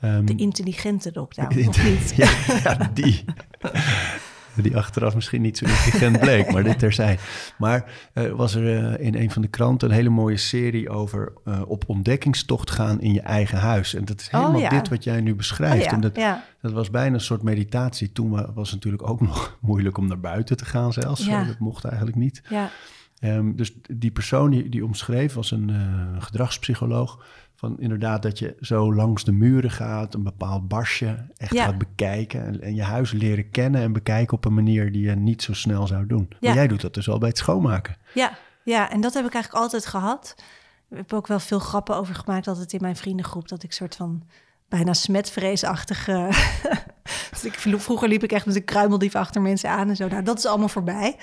[0.00, 2.12] Ehm, De intelligente lockdown, in- of niet?
[2.16, 2.30] ja,
[2.64, 3.24] ja, die.
[4.62, 7.20] Die achteraf misschien niet zo intelligent bleek, maar dit terzijde.
[7.58, 11.32] Maar eh, was er eh, in een van de kranten een hele mooie serie over
[11.44, 13.94] eh, op ontdekkingstocht gaan in je eigen huis.
[13.94, 14.68] En dat is Oh, helemaal ja.
[14.68, 15.76] dit wat jij nu beschrijft.
[15.78, 16.44] Oh ja, en dat, ja.
[16.62, 18.12] dat was bijna een soort meditatie.
[18.12, 21.26] Toen wa- was het natuurlijk ook nog moeilijk om naar buiten te gaan zelfs.
[21.26, 22.42] Dat mocht eigenlijk niet.
[22.48, 22.70] Ja,
[23.18, 25.70] Ehm, dus die persoon die, die omschreef was een
[26.18, 27.24] gedragspsycholoog.
[27.58, 31.64] Van inderdaad dat je zo langs de muren gaat, een bepaald barsje echt Ja.
[31.64, 32.44] gaat bekijken.
[32.44, 35.52] En, en je huis leren kennen en bekijken op een manier die je niet zo
[35.52, 36.26] snel zou doen.
[36.28, 36.36] Ja.
[36.40, 37.96] Maar jij doet dat dus al bij het schoonmaken.
[38.14, 40.34] ja, ja, en dat heb ik eigenlijk altijd gehad.
[40.90, 43.48] Ik heb ook wel veel grappen over gemaakt altijd in mijn vriendengroep.
[43.48, 44.22] Dat ik soort van
[44.68, 46.28] bijna smetvreesachtige...
[47.42, 50.08] ik, vroeger liep ik echt met een kruimeldief achter mensen aan en zo.
[50.08, 51.16] Nou, dat is allemaal voorbij.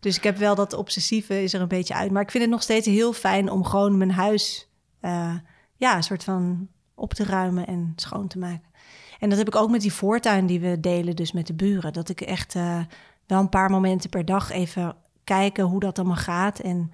[0.00, 2.10] Dus ik heb wel dat obsessieve is er een beetje uit.
[2.10, 4.68] Maar ik vind het nog steeds heel fijn om gewoon mijn huis...
[5.00, 5.34] eh,
[5.80, 8.70] ja, een soort van op te ruimen en schoon te maken.
[9.18, 11.92] En dat heb ik ook met die voortuin die we delen, dus met de buren.
[11.92, 12.78] Dat ik echt eh,
[13.26, 16.58] wel een paar momenten per dag even kijken hoe dat allemaal gaat.
[16.58, 16.92] En,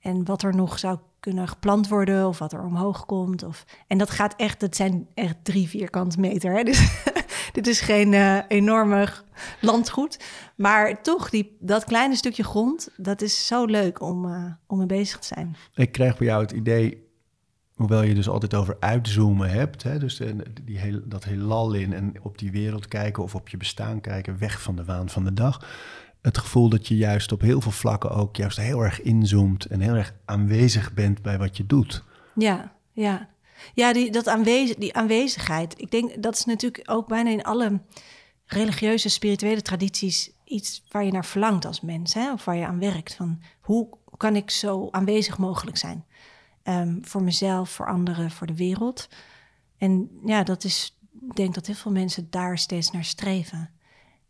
[0.00, 3.42] en wat er nog zou kunnen geplant worden of wat er omhoog komt.
[3.42, 6.52] Of, en dat gaat echt, dat zijn echt drie vierkante meter.
[6.52, 6.62] Hè?
[7.52, 9.08] Dus dit is geen eh, enorme
[9.60, 10.24] landgoed.
[10.56, 14.86] Maar toch, die, dat kleine stukje grond, dat is zo leuk om, eh, om mee
[14.86, 15.56] bezig te zijn.
[15.74, 17.07] Ik krijg bij jou het idee,
[17.78, 20.30] hoewel je dus altijd over uitzoomen hebt, hè, dus eh,
[20.64, 24.38] die heel, dat heelal in en op die wereld kijken of op je bestaan kijken,
[24.38, 25.66] weg van de waan van de dag.
[26.22, 29.80] Het gevoel dat je juist op heel veel vlakken ook juist heel erg inzoomt en
[29.80, 32.04] heel erg aanwezig bent bij wat je doet.
[32.34, 33.28] Ja, ja.
[33.74, 35.80] Ja, die, dat aanwezig, die aanwezigheid.
[35.80, 37.80] Ik denk dat is natuurlijk ook bijna in alle
[38.46, 42.32] religieuze, spirituele tradities iets waar je naar verlangt als mens, hè?
[42.32, 43.14] of waar je aan werkt.
[43.14, 46.04] Van hoe kan ik zo aanwezig mogelijk zijn?
[46.68, 49.08] Ehm, voor mezelf, voor anderen, voor de wereld.
[49.78, 50.98] En ja, dat is,
[51.28, 53.70] ik denk dat heel veel mensen daar steeds naar streven.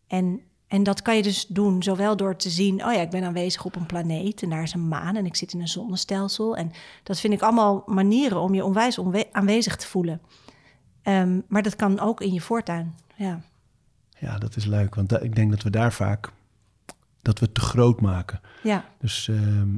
[0.06, 3.24] En, en dat kan je dus doen, zowel door te zien, oh ja, ik ben
[3.24, 6.56] aanwezig op een planeet en daar is een maan en ik zit in een zonnestelsel.
[6.56, 6.70] En
[7.02, 10.20] dat vind ik allemaal manieren om je onwijs onwe- aanwezig te voelen.
[11.02, 12.94] Ehm, maar dat kan ook in je voortuin.
[13.16, 13.40] Ja,
[14.20, 16.32] Ja, dat is leuk, want da- ik denk dat we daar vaak,
[17.22, 18.40] dat we het te groot maken.
[18.62, 19.68] ja, Dus ehm,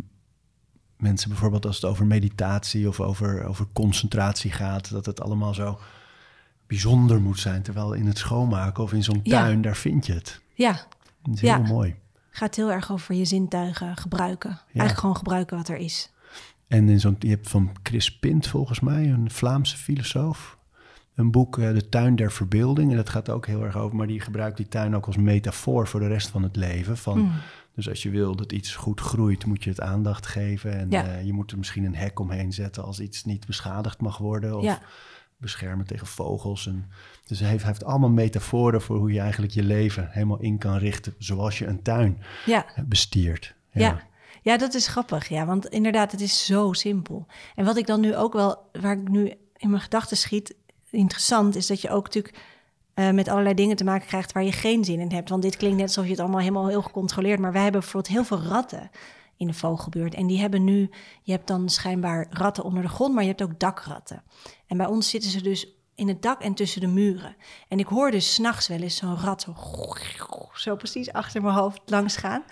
[1.00, 5.78] mensen bijvoorbeeld als het over meditatie of over, over concentratie gaat, dat het allemaal zo
[6.66, 7.62] bijzonder moet zijn.
[7.62, 9.40] Terwijl in het schoonmaken of in zo'n Ja.
[9.42, 10.40] tuin, daar vind je het.
[10.54, 10.80] ja.
[11.22, 11.56] Dat is Ja.
[11.56, 11.94] heel mooi.
[12.30, 14.50] Gaat heel erg over je zintuigen gebruiken.
[14.66, 16.10] Eigenlijk gewoon gebruiken wat er is.
[16.68, 20.58] En in zo'n, je hebt van Chris Pint volgens mij, een Vlaamse filosoof,
[21.14, 22.90] een boek, eh, De Tuin der Verbeelding.
[22.90, 25.86] En dat gaat ook heel erg over, maar die gebruikt die tuin ook als metafoor
[25.88, 26.96] voor de rest van het leven.
[26.96, 27.32] Van, Mm.
[27.74, 30.78] Dus als je wil dat iets goed groeit, moet je het aandacht geven.
[30.78, 31.06] En Ja.
[31.06, 34.56] eh, je moet er misschien een hek omheen zetten als iets niet beschadigd mag worden.
[34.56, 34.80] Of Ja.
[35.36, 36.66] beschermen tegen vogels.
[36.66, 36.90] En,
[37.26, 40.58] dus hij heeft, hij heeft allemaal metaforen voor hoe je eigenlijk je leven helemaal in
[40.58, 41.14] kan richten.
[41.18, 43.54] Zoals je een tuin Ja, bestiert.
[43.72, 44.02] ja.
[44.42, 44.56] ja.
[44.56, 45.28] dat is grappig.
[45.28, 47.26] Ja, want inderdaad, het is zo simpel.
[47.54, 50.54] En wat ik dan nu ook wel, waar ik nu in mijn gedachten schiet,
[50.90, 52.34] interessant is dat je ook natuurlijk
[53.00, 55.28] eh, met allerlei dingen te maken krijgt waar je geen zin in hebt.
[55.28, 57.40] Want dit klinkt net alsof je het allemaal helemaal heel gecontroleerd.
[57.40, 58.90] Maar wij hebben bijvoorbeeld heel veel ratten
[59.36, 60.14] in de vogelbuurt.
[60.14, 60.90] En die hebben nu,
[61.22, 64.22] je hebt dan schijnbaar ratten onder de grond, maar je hebt ook dakratten.
[64.66, 67.36] En bij ons zitten ze dus in het dak en tussen de muren.
[67.68, 69.54] En ik hoor dus s'nachts wel eens zo'n rat zo,
[70.54, 72.44] zo precies achter mijn hoofd langs gaan.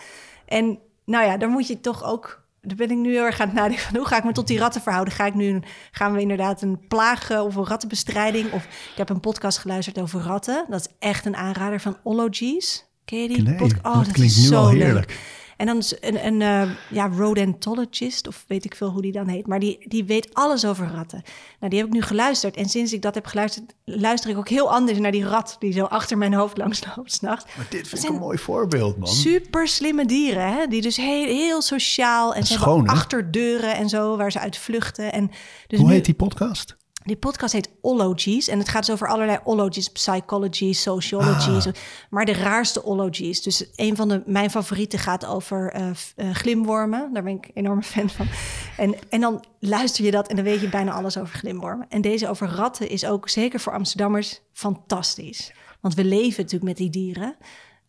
[0.47, 2.47] En nou ja, daar moet je toch ook.
[2.69, 4.47] Daar ben ik nu heel erg aan het nadenken van hoe ga ik me tot
[4.47, 5.15] die ratten verhouden?
[5.15, 8.53] Ga ik nu gaan we inderdaad een plagen of een rattenbestrijding?
[8.53, 10.65] Of ik heb een podcast geluisterd over ratten.
[10.69, 12.85] Dat is echt een aanrader van Ologies.
[13.05, 14.05] Ken je die Nee, podcast?
[14.05, 15.19] dat klinkt nu zo al leuk.
[15.59, 19.29] En dan is een, een eh, ja, rodentologist, of weet ik veel hoe die dan
[19.29, 19.47] heet.
[19.47, 21.23] Maar die, die weet alles over ratten.
[21.59, 22.57] Nou, die heb ik nu geluisterd.
[22.57, 25.57] En sinds ik dat heb geluisterd, luister ik ook heel anders naar die rat...
[25.59, 27.57] die zo achter mijn hoofd langs loopt s'nachts.
[27.57, 29.09] Maar dit vind ik een mooi voorbeeld, man.
[29.09, 30.67] Super slimme dieren, hè?
[30.67, 32.35] die dus heel, heel sociaal...
[32.35, 35.13] en ze Schoon, achterdeuren en zo, waar ze uit vluchten.
[35.13, 35.31] En
[35.67, 36.77] dus Hoe nu- heet die podcast?
[37.09, 41.67] Die podcast heet Ologies en het gaat dus over allerlei ologies, psychology, sociology, Ah.
[42.11, 43.43] maar de raarste ologies.
[43.43, 47.11] Dus een van de mijn favorieten gaat over eh, eh, glimwormen.
[47.13, 48.27] Daar ben ik enorme fan van.
[48.77, 51.87] En, en dan luister je dat en dan weet je bijna alles over glimwormen.
[51.89, 56.77] En deze over ratten is ook zeker voor Amsterdammers fantastisch, want we leven natuurlijk met
[56.77, 57.37] die dieren.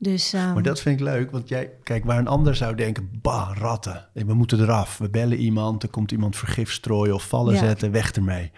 [0.02, 3.10] Dus ehm, Maar dat vind ik leuk, want jij, kijk, waar een ander zou denken,
[3.22, 4.98] bah, ratten, we moeten eraf.
[4.98, 7.60] We bellen iemand, er komt iemand vergif strooien of vallen Ja.
[7.60, 8.52] zetten, weg ermee.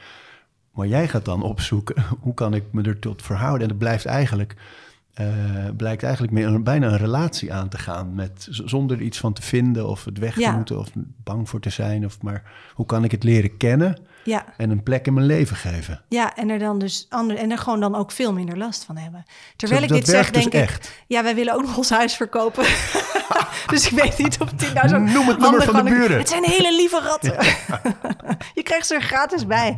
[0.71, 3.61] Maar jij gaat dan opzoeken, hoe kan ik me er tot verhouden?
[3.61, 4.55] En dat blijft eigenlijk,
[5.13, 5.25] eh,
[5.77, 9.33] blijkt eigenlijk meer een, bijna een relatie aan te gaan, met, zonder er iets van
[9.33, 10.55] te vinden of het weg te Ja.
[10.55, 10.91] moeten of
[11.23, 12.05] bang voor te zijn.
[12.05, 15.55] Of, maar hoe kan ik het leren kennen ja, en een plek in mijn leven
[15.55, 16.01] geven?
[16.07, 18.97] ja, en er dan dus ander, en er gewoon dan ook veel minder last van
[18.97, 19.23] hebben.
[19.55, 20.91] Terwijl Zo, ik dit zeg, dus denk ik, echt.
[21.07, 22.63] Ja, wij willen ook nog ons huis verkopen.
[23.71, 26.17] dus ik weet niet of dit nou zo Noem het nummer van de buren.
[26.17, 27.33] Het zijn hele lieve ratten.
[28.57, 29.77] je krijgt ze er gratis bij.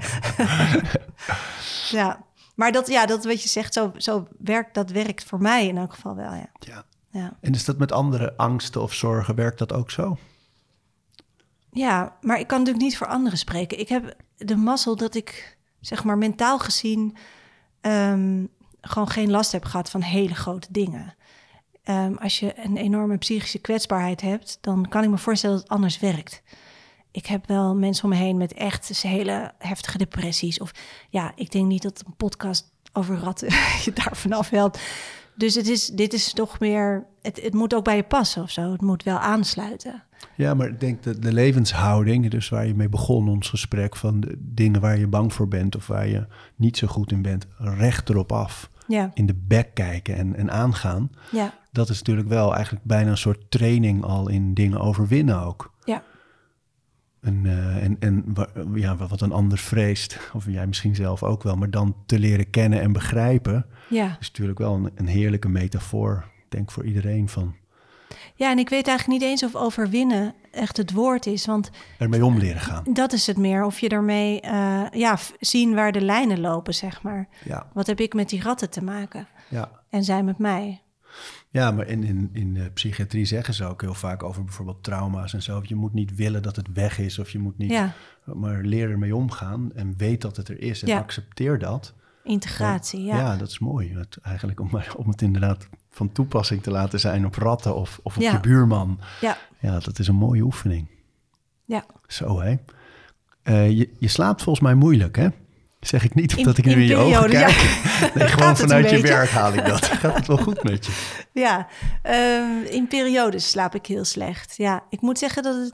[1.90, 2.24] ja,
[2.56, 5.78] maar dat, ja, dat wat je zegt, zo, zo werkt, dat werkt voor mij in
[5.78, 6.50] elk geval wel, ja.
[6.60, 6.84] Ja.
[7.14, 10.18] Ja, En is dat met andere angsten of zorgen, werkt dat ook zo?
[11.74, 13.80] Ja maar ik kan natuurlijk niet voor anderen spreken.
[13.80, 17.16] Ik heb de mazzel dat ik, zeg maar, mentaal gezien...
[17.82, 18.46] ehm,
[18.82, 21.16] gewoon geen last heb gehad van hele grote dingen.
[21.84, 25.74] Ehm, als je een enorme psychische kwetsbaarheid hebt, dan kan ik me voorstellen dat het
[25.74, 26.44] anders werkt.
[27.12, 30.60] Ik heb wel mensen om me heen met echt hele heftige depressies.
[30.60, 30.72] Of
[31.10, 33.48] ja, ik denk niet dat een podcast over ratten
[33.86, 34.80] je daar vanaf helpt.
[35.36, 38.50] Dus het is, dit is toch meer, het, het moet ook bij je passen of
[38.52, 38.72] zo.
[38.72, 40.04] Het moet wel aansluiten.
[40.36, 44.20] Ja, maar ik denk dat de levenshouding, dus waar je mee begon ons gesprek, van
[44.20, 46.26] de dingen waar je bang voor bent of waar je
[46.56, 50.52] niet zo goed in bent, recht erop af, Ja, in de bek kijken en, en
[50.52, 51.10] aangaan.
[51.32, 55.74] ja, Dat is natuurlijk wel eigenlijk bijna een soort training al in dingen overwinnen ook.
[55.84, 56.04] ja,
[57.24, 61.44] En, eh, en, en wa- ja, wat een ander vreest, of jij misschien zelf ook
[61.44, 64.18] wel, maar dan te leren kennen en begrijpen, ja.
[64.20, 67.56] is natuurlijk wel een, een heerlijke metafoor, ik denk voor iedereen, van
[68.36, 71.46] Ja, en ik weet eigenlijk niet eens of overwinnen echt het woord is.
[71.46, 71.70] Want
[72.00, 72.84] ermee om leren gaan.
[72.94, 73.64] dat is het meer.
[73.64, 77.28] Of je ermee eh, ja, zien waar de lijnen lopen, zeg maar.
[77.46, 79.28] Ja, Wat heb ik met die ratten te maken?
[79.50, 79.70] ja.
[79.90, 80.82] En zij met mij.
[81.54, 85.34] Ja, maar in, in, in de psychiatrie zeggen ze ook heel vaak over bijvoorbeeld trauma's
[85.34, 85.62] en zo.
[85.64, 87.70] Je moet niet willen dat het weg is of je moet niet...
[87.72, 87.94] Ja,
[88.34, 90.98] Maar leer ermee omgaan en weet dat het er is en Ja.
[91.00, 91.94] accepteer dat.
[92.24, 93.36] integratie, Ja, ja.
[93.38, 93.94] dat is mooi.
[93.98, 98.16] Het, eigenlijk om, om het inderdaad van toepassing te laten zijn op ratten of, of
[98.16, 98.32] op Ja.
[98.32, 99.00] je buurman.
[99.22, 100.88] Ja, Ja, dat is een mooie oefening.
[101.66, 101.86] ja.
[102.08, 102.56] Zo, hè.
[103.44, 105.28] Eh, je, je slaapt volgens mij moeilijk, hè?
[105.88, 107.46] Zeg ik niet omdat ik nu in in je ogen ja.
[107.46, 107.82] kijk.
[108.16, 109.86] Nee, gewoon vanuit je werk haal ik dat.
[109.86, 110.92] Gaat het wel goed met je?
[111.32, 111.68] Ja,
[112.02, 114.58] ehm, in periodes slaap ik heel slecht.
[114.58, 115.74] Ja, ik moet zeggen dat het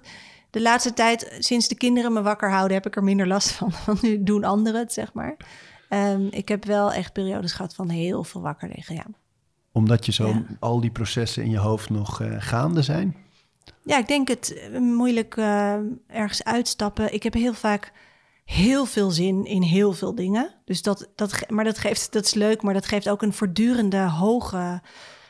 [0.50, 3.72] de laatste tijd, sinds de kinderen me wakker houden, heb ik er minder last van.
[3.86, 5.38] Want nu doen anderen het, zeg maar.
[5.90, 9.06] Ehm, ik heb wel echt periodes gehad van heel veel wakker liggen, ja.
[9.72, 10.44] Omdat je zo Ja.
[10.60, 13.16] al die processen in je hoofd nog eh, gaande zijn?
[13.84, 15.74] Ja, ik denk het eh, moeilijk eh,
[16.08, 17.14] ergens uitstappen.
[17.14, 17.92] Ik heb heel vaak
[18.50, 20.54] heel veel zin in heel veel dingen.
[20.66, 23.98] Dus dat, dat, maar dat, geeft, dat is leuk, maar dat geeft ook een voortdurende
[23.98, 24.82] hoge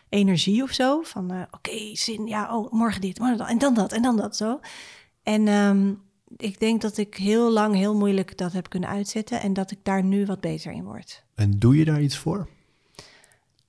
[0.09, 1.01] energie of zo.
[1.01, 4.17] Van eh, oké, zin, ja, oh, morgen dit, morgen dat, en dan dat, en dan
[4.17, 4.59] dat, zo.
[5.23, 5.93] En ehm,
[6.37, 9.79] ik denk dat ik heel lang heel moeilijk dat heb kunnen uitzetten en dat ik
[9.83, 11.23] daar nu wat beter in word.
[11.35, 12.47] En doe je daar iets voor?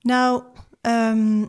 [0.01, 0.43] Nou,
[0.81, 1.45] ehm,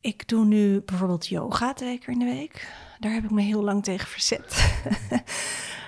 [0.00, 2.68] ik doe nu bijvoorbeeld yoga twee keer in de week.
[2.98, 4.78] Daar heb ik me heel lang tegen verzet.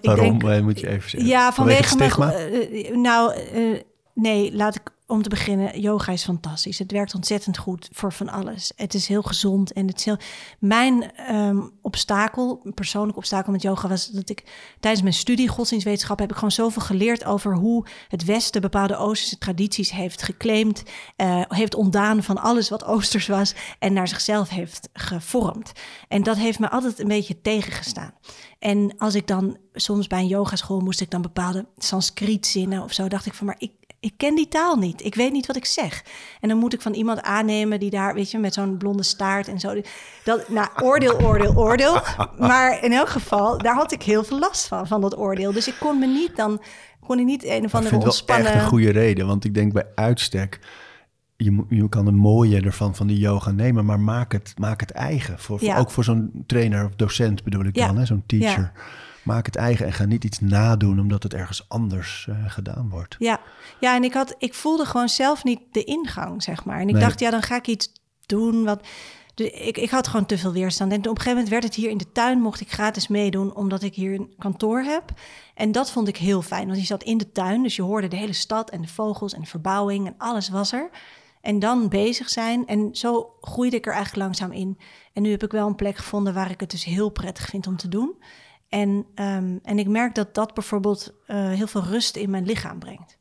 [0.00, 1.30] Ik Waarom, denk, eh, moet je even zeggen?
[1.30, 2.10] ja, vanwege, mijn...
[2.10, 2.32] stigma?
[2.32, 3.80] eh, eh, nou, eh,
[4.14, 5.80] nee, laat ik om te beginnen.
[5.80, 6.78] Yoga is fantastisch.
[6.78, 8.72] Het werkt ontzettend goed voor van alles.
[8.76, 10.18] Het is heel gezond en het is heel...
[10.58, 13.88] Mijn ehm, obstakel, persoonlijk obstakel met yoga...
[13.88, 14.44] was dat ik
[14.80, 16.18] tijdens mijn studie godsdienstwetenschap...
[16.18, 18.60] heb ik gewoon zoveel geleerd over hoe het Westen...
[18.60, 20.82] bepaalde Oosterse tradities heeft geclaimd...
[21.16, 23.54] eh, heeft ontdaan van alles wat Oosters was...
[23.78, 25.72] en naar zichzelf heeft gevormd.
[26.08, 28.14] En dat heeft me altijd een beetje tegengestaan.
[28.58, 32.92] En als ik dan soms bij een yogaschool moest ik dan bepaalde Sanskriet zinnen of
[32.92, 33.72] zo, dacht ik van, maar ik,
[34.06, 35.04] ik ken die taal niet.
[35.04, 36.04] Ik weet niet wat ik zeg.
[36.40, 39.48] En dan moet ik van iemand aannemen die daar, weet je, met zo'n blonde staart
[39.48, 39.80] en zo.
[40.24, 42.00] Dat, nou, oordeel, oordeel, oordeel.
[42.38, 45.52] Maar in elk geval, daar had ik heel veel last van, van dat oordeel.
[45.52, 46.62] Dus ik kon me niet dan,
[47.06, 48.46] kon ik niet een of Ik andere vind het wel ontspannen...
[48.52, 50.60] echt een goede reden, want ik denk bij uitstek
[51.36, 55.38] je, kan een mooie ervan van die yoga nemen, maar maak het, maak het eigen.
[55.38, 57.92] Voor, ook voor zo'n trainer of docent bedoel ik Ja.
[57.92, 58.72] dan, zo'n teacher.
[58.74, 58.80] Ja.
[59.26, 63.16] Maak het eigen en ga niet iets nadoen omdat het ergens anders eh, gedaan wordt.
[63.18, 63.40] Ja,
[63.80, 66.80] ja en ik, had, ik voelde gewoon zelf niet de ingang, zeg maar.
[66.80, 67.02] En ik Nee.
[67.02, 67.92] dacht, ja, dan ga ik iets
[68.26, 68.86] doen wat...
[69.34, 70.92] Dus ik, ik had gewoon te veel weerstand.
[70.92, 73.54] En op een gegeven moment werd het hier in de tuin, mocht ik gratis meedoen,
[73.54, 75.04] omdat ik hier een kantoor heb.
[75.54, 78.08] En dat vond ik heel fijn, want je zat in de tuin, dus je hoorde
[78.08, 80.90] de hele stad en de vogels en de verbouwing en alles was er.
[81.40, 82.66] En dan bezig zijn.
[82.66, 84.78] En zo groeide ik er eigenlijk langzaam in.
[85.12, 87.66] En nu heb ik wel een plek gevonden waar ik het dus heel prettig vind
[87.66, 88.14] om te doen.
[88.68, 92.78] En, ehm, en ik merk dat dat bijvoorbeeld eh, heel veel rust in mijn lichaam
[92.78, 93.16] brengt.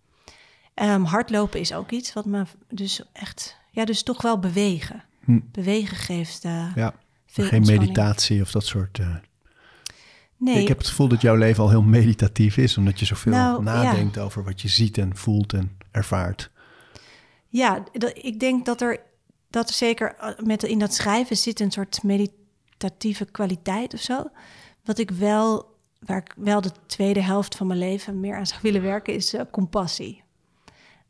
[0.73, 5.03] Ehm, hardlopen is ook iets wat me dus echt, ja, dus toch wel bewegen.
[5.23, 5.39] Hm.
[5.51, 6.93] Bewegen geeft eh, Ja,
[7.25, 8.99] veel geen meditatie of dat soort...
[8.99, 9.15] eh,
[10.37, 13.31] Nee, Ik heb het gevoel dat jouw leven al heel meditatief is, omdat je zoveel
[13.31, 16.51] Nou, nadenkt over wat je ziet en voelt en ervaart.
[17.47, 18.99] Ja, dat, ik denk dat er,
[19.49, 24.23] dat er zeker met, in dat schrijven zit een soort meditatieve kwaliteit of zo.
[24.85, 28.59] Wat ik wel, waar ik wel de tweede helft van mijn leven meer aan zou
[28.61, 30.23] willen werken, is eh, compassie.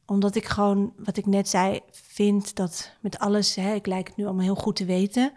[0.05, 4.17] Omdat ik gewoon, wat ik net zei, vind dat met alles, hè, ik lijk het
[4.17, 5.33] nu allemaal heel goed te weten,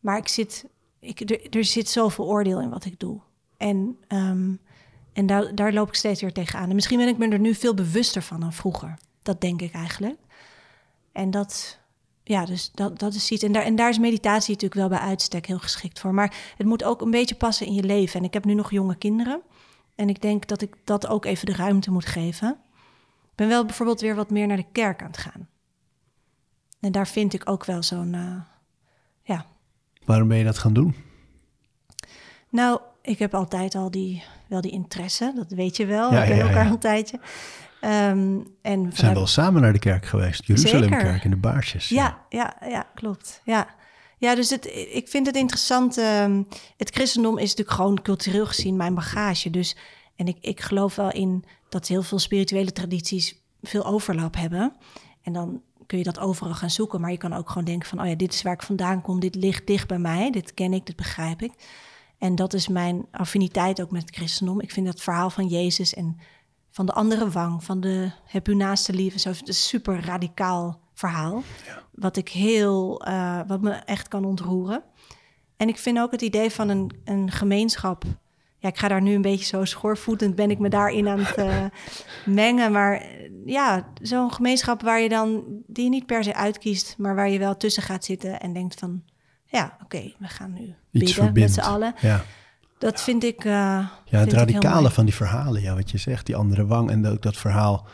[0.00, 0.66] maar ik zit,
[1.00, 3.20] ik, er, zit zoveel oordeel in wat ik doe.
[3.56, 4.54] En, ehm,
[5.12, 6.68] en daar, daar loop ik steeds weer tegenaan.
[6.68, 8.98] En misschien ben ik me er nu veel bewuster van dan vroeger.
[9.22, 10.18] Dat denk ik eigenlijk.
[11.12, 11.78] En dat,
[12.28, 13.42] ja, dus dat, dat is iets.
[13.42, 16.14] En daar, en daar is meditatie natuurlijk wel bij uitstek heel geschikt voor.
[16.14, 18.20] Maar het moet ook een beetje passen in je leven.
[18.20, 19.40] En ik heb nu nog jonge kinderen.
[19.94, 22.48] En ik denk dat ik dat ook even de ruimte moet geven.
[23.22, 25.48] Ik ben wel bijvoorbeeld weer wat meer naar de kerk aan het gaan.
[26.80, 28.40] En daar vind ik ook wel zo'n, eh,
[29.22, 29.46] ja.
[30.04, 30.94] Waarom ben je dat gaan doen?
[32.48, 35.32] Nou, ik heb altijd al die, wel die interesse.
[35.34, 36.12] Dat weet je wel.
[36.12, 36.68] Ja, we kennen ja, elkaar ja.
[36.68, 37.20] al een tijdje.
[37.86, 40.46] Ehm, en We zijn wel samen naar de kerk geweest.
[40.46, 41.88] Jeruzalemkerk in de Baarsjes.
[41.88, 43.40] Ja, ja, ja, klopt.
[43.44, 43.68] Ja,
[44.18, 45.98] ja dus het, ik vind het interessant.
[45.98, 46.42] ehm,
[46.76, 49.50] het christendom is natuurlijk gewoon cultureel gezien mijn bagage.
[49.50, 49.76] Dus,
[50.16, 54.72] en ik, ik geloof wel in dat heel veel spirituele tradities veel overlap hebben.
[55.22, 57.00] En dan kun je dat overal gaan zoeken.
[57.00, 58.00] Maar je kan ook gewoon denken van...
[58.00, 59.20] oh ja, dit is waar ik vandaan kom.
[59.20, 60.30] Dit ligt dicht bij mij.
[60.30, 61.52] Dit ken ik, dit begrijp ik.
[62.18, 64.60] En dat is mijn affiniteit ook met het christendom.
[64.60, 66.16] Ik vind dat verhaal van Jezus en
[66.76, 67.64] van de andere wang...
[67.64, 69.18] van de heb uw naaste lief...
[69.18, 71.42] Zo, het is een super radicaal verhaal.
[71.90, 73.04] Wat ik heel...
[73.04, 74.82] eh, wat me echt kan ontroeren.
[75.56, 78.04] En ik vind ook het idee van een, een gemeenschap...
[78.58, 80.34] Ja, ik ga daar nu een beetje zo schoorvoetend...
[80.34, 81.64] ben ik me daarin aan het eh,
[82.42, 82.72] mengen.
[82.72, 85.44] Maar eh, ja, zo'n gemeenschap waar je dan...
[85.66, 86.94] die je niet per se uitkiest...
[86.98, 89.02] maar waar je wel tussen gaat zitten en denkt van...
[89.44, 91.56] ja, oké, we gaan nu Iets bidden verbindt.
[91.56, 91.94] met z'n allen.
[92.00, 92.24] Ja,
[92.78, 93.44] Dat vind ik...
[93.44, 96.90] eh, ja vind het radicale van die verhalen, ja, wat je zegt, die andere wang.
[96.90, 97.86] En ook dat verhaal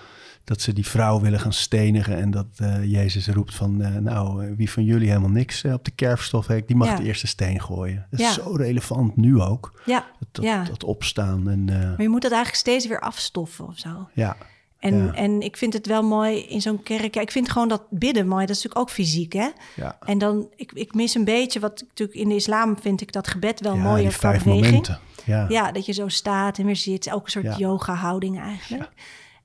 [0.45, 2.17] dat ze die vrouw willen gaan stenigen.
[2.17, 5.91] En dat eh, Jezus roept van, eh, nou, wie van jullie helemaal niks op de
[5.91, 6.97] kerfstof heeft, die mag Ja.
[6.97, 8.07] de eerste steen gooien.
[8.11, 8.29] Dat Ja.
[8.29, 9.81] is zo relevant nu ook.
[9.87, 10.65] Ja, Dat, dat, ja.
[10.65, 14.09] dat opstaan en eh, maar je moet dat eigenlijk steeds weer afstoffen of zo.
[14.15, 14.37] ja.
[14.83, 15.13] En, Ja.
[15.13, 17.15] en ik vind het wel mooi in zo'n kerk.
[17.15, 18.47] Ja, ik vind gewoon dat bidden mooi.
[18.47, 19.49] Dat is natuurlijk ook fysiek, hè?
[19.77, 19.99] Ja.
[20.05, 23.29] En dan, ik, ik mis een beetje wat natuurlijk in de islam vind ik dat
[23.29, 24.67] gebed wel ja, mooier die vijf beweging.
[24.67, 24.99] momenten.
[25.25, 25.47] Ja.
[25.49, 27.13] Ja, dat je zo staat en weer zit.
[27.13, 28.91] Ook een soort yoga-houding eigenlijk.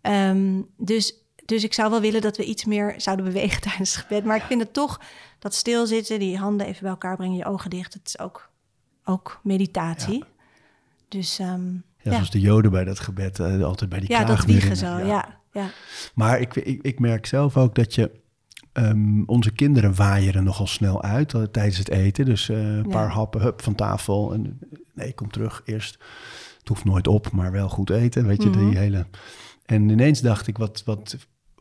[0.01, 1.13] Ehm, dus,
[1.45, 4.23] dus ik zou wel willen dat we iets meer zouden bewegen tijdens het gebed.
[4.25, 5.01] Maar ik vind het toch
[5.39, 7.93] dat stilzitten, die handen even bij elkaar brengen, je ogen dicht.
[7.93, 8.49] Het is ook,
[9.05, 10.23] ook meditatie.
[11.07, 11.69] Dus ehm,
[12.09, 14.97] Ja, zoals de Joden bij dat gebed, eh, altijd bij die ja, dat wiegen zo.
[14.97, 15.69] Ja, ja.
[16.15, 18.11] Maar ik, ik, ik merk zelf ook dat je...
[18.73, 22.25] ehm, onze kinderen waaieren nogal snel uit eh, tijdens het eten.
[22.25, 22.89] Dus eh, een Ja.
[22.89, 24.33] paar happen, hup, van tafel.
[24.33, 24.59] En,
[24.93, 25.97] nee, kom terug eerst.
[26.59, 28.25] Het hoeft nooit op, maar wel goed eten.
[28.27, 28.59] Weet je, Mhm.
[28.69, 29.05] die hele...
[29.65, 31.17] En ineens dacht ik, wat, wat...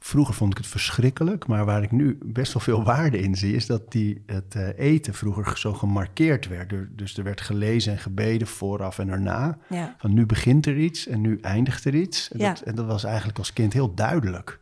[0.07, 3.55] Vroeger vond ik het verschrikkelijk, maar waar ik nu best wel veel waarde in zie,
[3.55, 6.73] is dat die, het eh, eten vroeger zo gemarkeerd werd.
[6.73, 9.59] Er- Dus er werd gelezen en gebeden vooraf en erna.
[9.69, 9.95] ja.
[9.99, 12.31] Van nu begint er iets en nu eindigt er iets.
[12.33, 12.49] En, Ja.
[12.49, 14.61] dat, en dat was eigenlijk als kind heel duidelijk.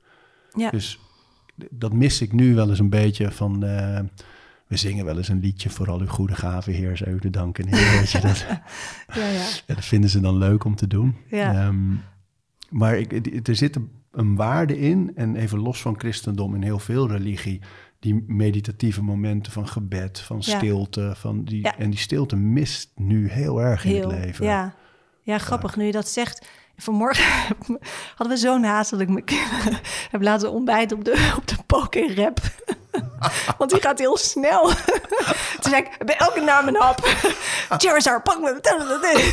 [0.57, 0.71] ja.
[0.71, 0.99] Dus
[1.71, 3.65] dat mis ik nu wel eens een beetje van...
[3.65, 4.01] eh,
[4.67, 7.31] we zingen wel eens een liedje voor al uw goede gaven, Heer, zou u te
[7.31, 7.67] danken.
[7.69, 8.47] Heer, weet je, dat,
[9.19, 9.33] ja, ja.
[9.67, 11.17] ja, dat vinden ze dan leuk om te doen.
[11.27, 11.53] Ja.
[11.67, 11.93] Ehm,
[12.71, 13.13] maar ik,
[13.49, 17.61] er zit een, een waarde in, en even los van christendom in heel veel religie...
[17.99, 20.57] die meditatieve momenten van gebed, van Ja.
[20.59, 21.12] stilte.
[21.17, 21.79] Van die, Ja.
[21.79, 24.45] En die stilte mist nu heel erg in het leven.
[24.45, 24.75] Ja.
[25.23, 26.49] ja, grappig nu je dat zegt.
[26.77, 27.25] Vanmorgen
[28.17, 31.57] hadden we zo'n haast dat ik mijn kinderen heb laten ontbijten op de, op de
[31.67, 32.41] poker rap.
[33.59, 34.63] Want die gaat heel snel.
[35.61, 37.01] Toen zei ik, bij elke naam een hap.
[37.83, 38.59] Charizard, pak me.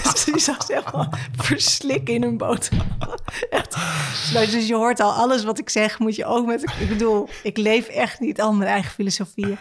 [0.04, 2.88] Dus die zag ze helemaal verslikken in hun boterham.
[3.50, 3.78] Echt.
[4.34, 6.62] Nou, dus je hoort al, alles wat ik zeg moet je ook met...
[6.80, 9.58] Ik bedoel, ik leef echt niet al mijn eigen filosofieën.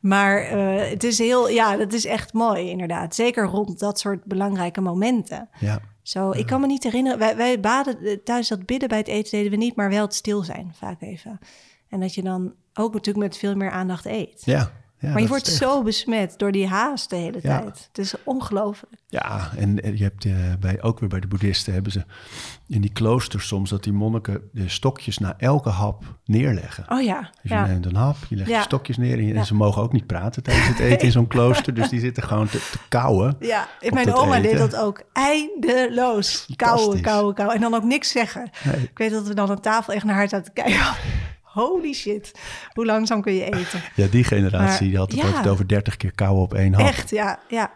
[0.00, 3.14] Maar uh, het is heel, ja, dat is echt mooi inderdaad.
[3.14, 5.48] Zeker rond dat soort belangrijke momenten.
[5.60, 5.80] Ja.
[6.02, 9.30] Zo, ik kan me niet herinneren, wij, wij baden thuis dat bidden bij het eten
[9.30, 11.38] deden we niet, maar wel het stil zijn vaak even.
[11.88, 14.42] En dat je dan ook natuurlijk met veel meer aandacht eet.
[14.44, 14.70] Ja.
[14.98, 17.58] Ja, maar je wordt echt- zo besmet door die haast de hele Ja.
[17.60, 17.84] tijd.
[17.88, 18.94] Het is ongelooflijk.
[19.08, 22.04] Ja, en en je hebt eh, bij, ook weer bij de boeddhisten hebben ze
[22.68, 26.84] in die kloosters soms dat die monniken de stokjes na elke hap neerleggen.
[26.88, 27.66] Oh ja, Dus je ja.
[27.66, 30.06] neemt een hap, je legt je stokjes neer en, je- en ze mogen ook niet
[30.06, 31.74] praten tijdens het eten in zo'n klooster.
[31.74, 33.36] Dus die zitten gewoon te, te kauwen.
[33.40, 35.02] Ja, mijn oma deed dat ook.
[35.12, 36.48] Eindeloos.
[36.56, 37.56] Kauwen, kauwen, kauwen.
[37.56, 38.50] En dan ook niks zeggen.
[38.64, 38.82] Nee.
[38.82, 40.80] Ik weet dat we dan aan tafel echt naar haar zaten te kijken.
[41.54, 42.40] Holy shit,
[42.72, 43.80] hoe langzaam kun je eten?
[43.94, 45.26] Ja, die generatie Maar, die had het ja.
[45.26, 46.86] altijd over 30 keer kauwen op één hap.
[46.86, 47.72] Echt, ja, ja.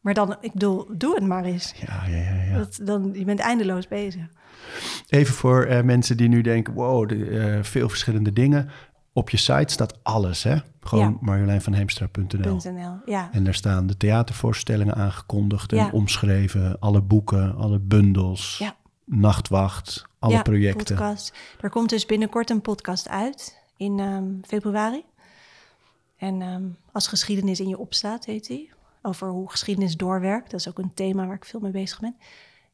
[0.00, 1.74] Maar dan, ik bedoel, doe het maar eens.
[1.86, 2.42] Ja, ja, ja.
[2.42, 2.58] ja.
[2.58, 4.22] Dat, dan, je bent eindeloos bezig.
[5.08, 8.70] Even voor eh, mensen die nu denken, wow, de, eh, veel verschillende dingen.
[9.12, 10.56] Op je site staat alles, hè?
[10.80, 11.16] Gewoon Ja.
[11.20, 12.60] marjoleинvanheemstra.nl.
[12.72, 13.28] .nl, ja.
[13.32, 16.78] En daar staan de theatervoorstellingen aangekondigd en omschreven.
[16.78, 18.76] Alle boeken, alle bundels, Ja.
[19.04, 20.96] nachtwacht, alle ja, projecten.
[20.96, 21.36] Podcast.
[21.60, 25.04] Er komt dus binnenkort een podcast uit in ehm, februari.
[26.16, 26.62] En ehm,
[26.92, 28.70] als geschiedenis in je opstaat, heet die.
[29.02, 30.50] Over hoe geschiedenis doorwerkt.
[30.50, 32.16] Dat is ook een thema waar ik veel mee bezig ben.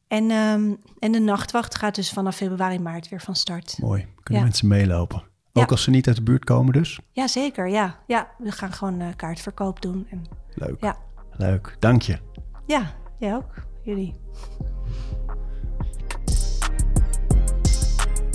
[0.07, 3.77] En, ehm, en de nachtwacht gaat dus vanaf februari, maart weer van start.
[3.81, 4.47] Mooi, kunnen Ja.
[4.47, 5.23] mensen meelopen.
[5.51, 5.61] Ja.
[5.61, 6.99] Ook als ze niet uit de buurt komen dus.
[7.11, 7.69] Ja, zeker.
[7.69, 10.07] Ja, ja we gaan gewoon eh, kaartverkoop doen.
[10.09, 10.97] En, Leuk, ja.
[11.31, 11.75] leuk.
[11.79, 12.17] Dank je.
[12.65, 13.53] ja, jij ook.
[13.83, 14.13] Jullie.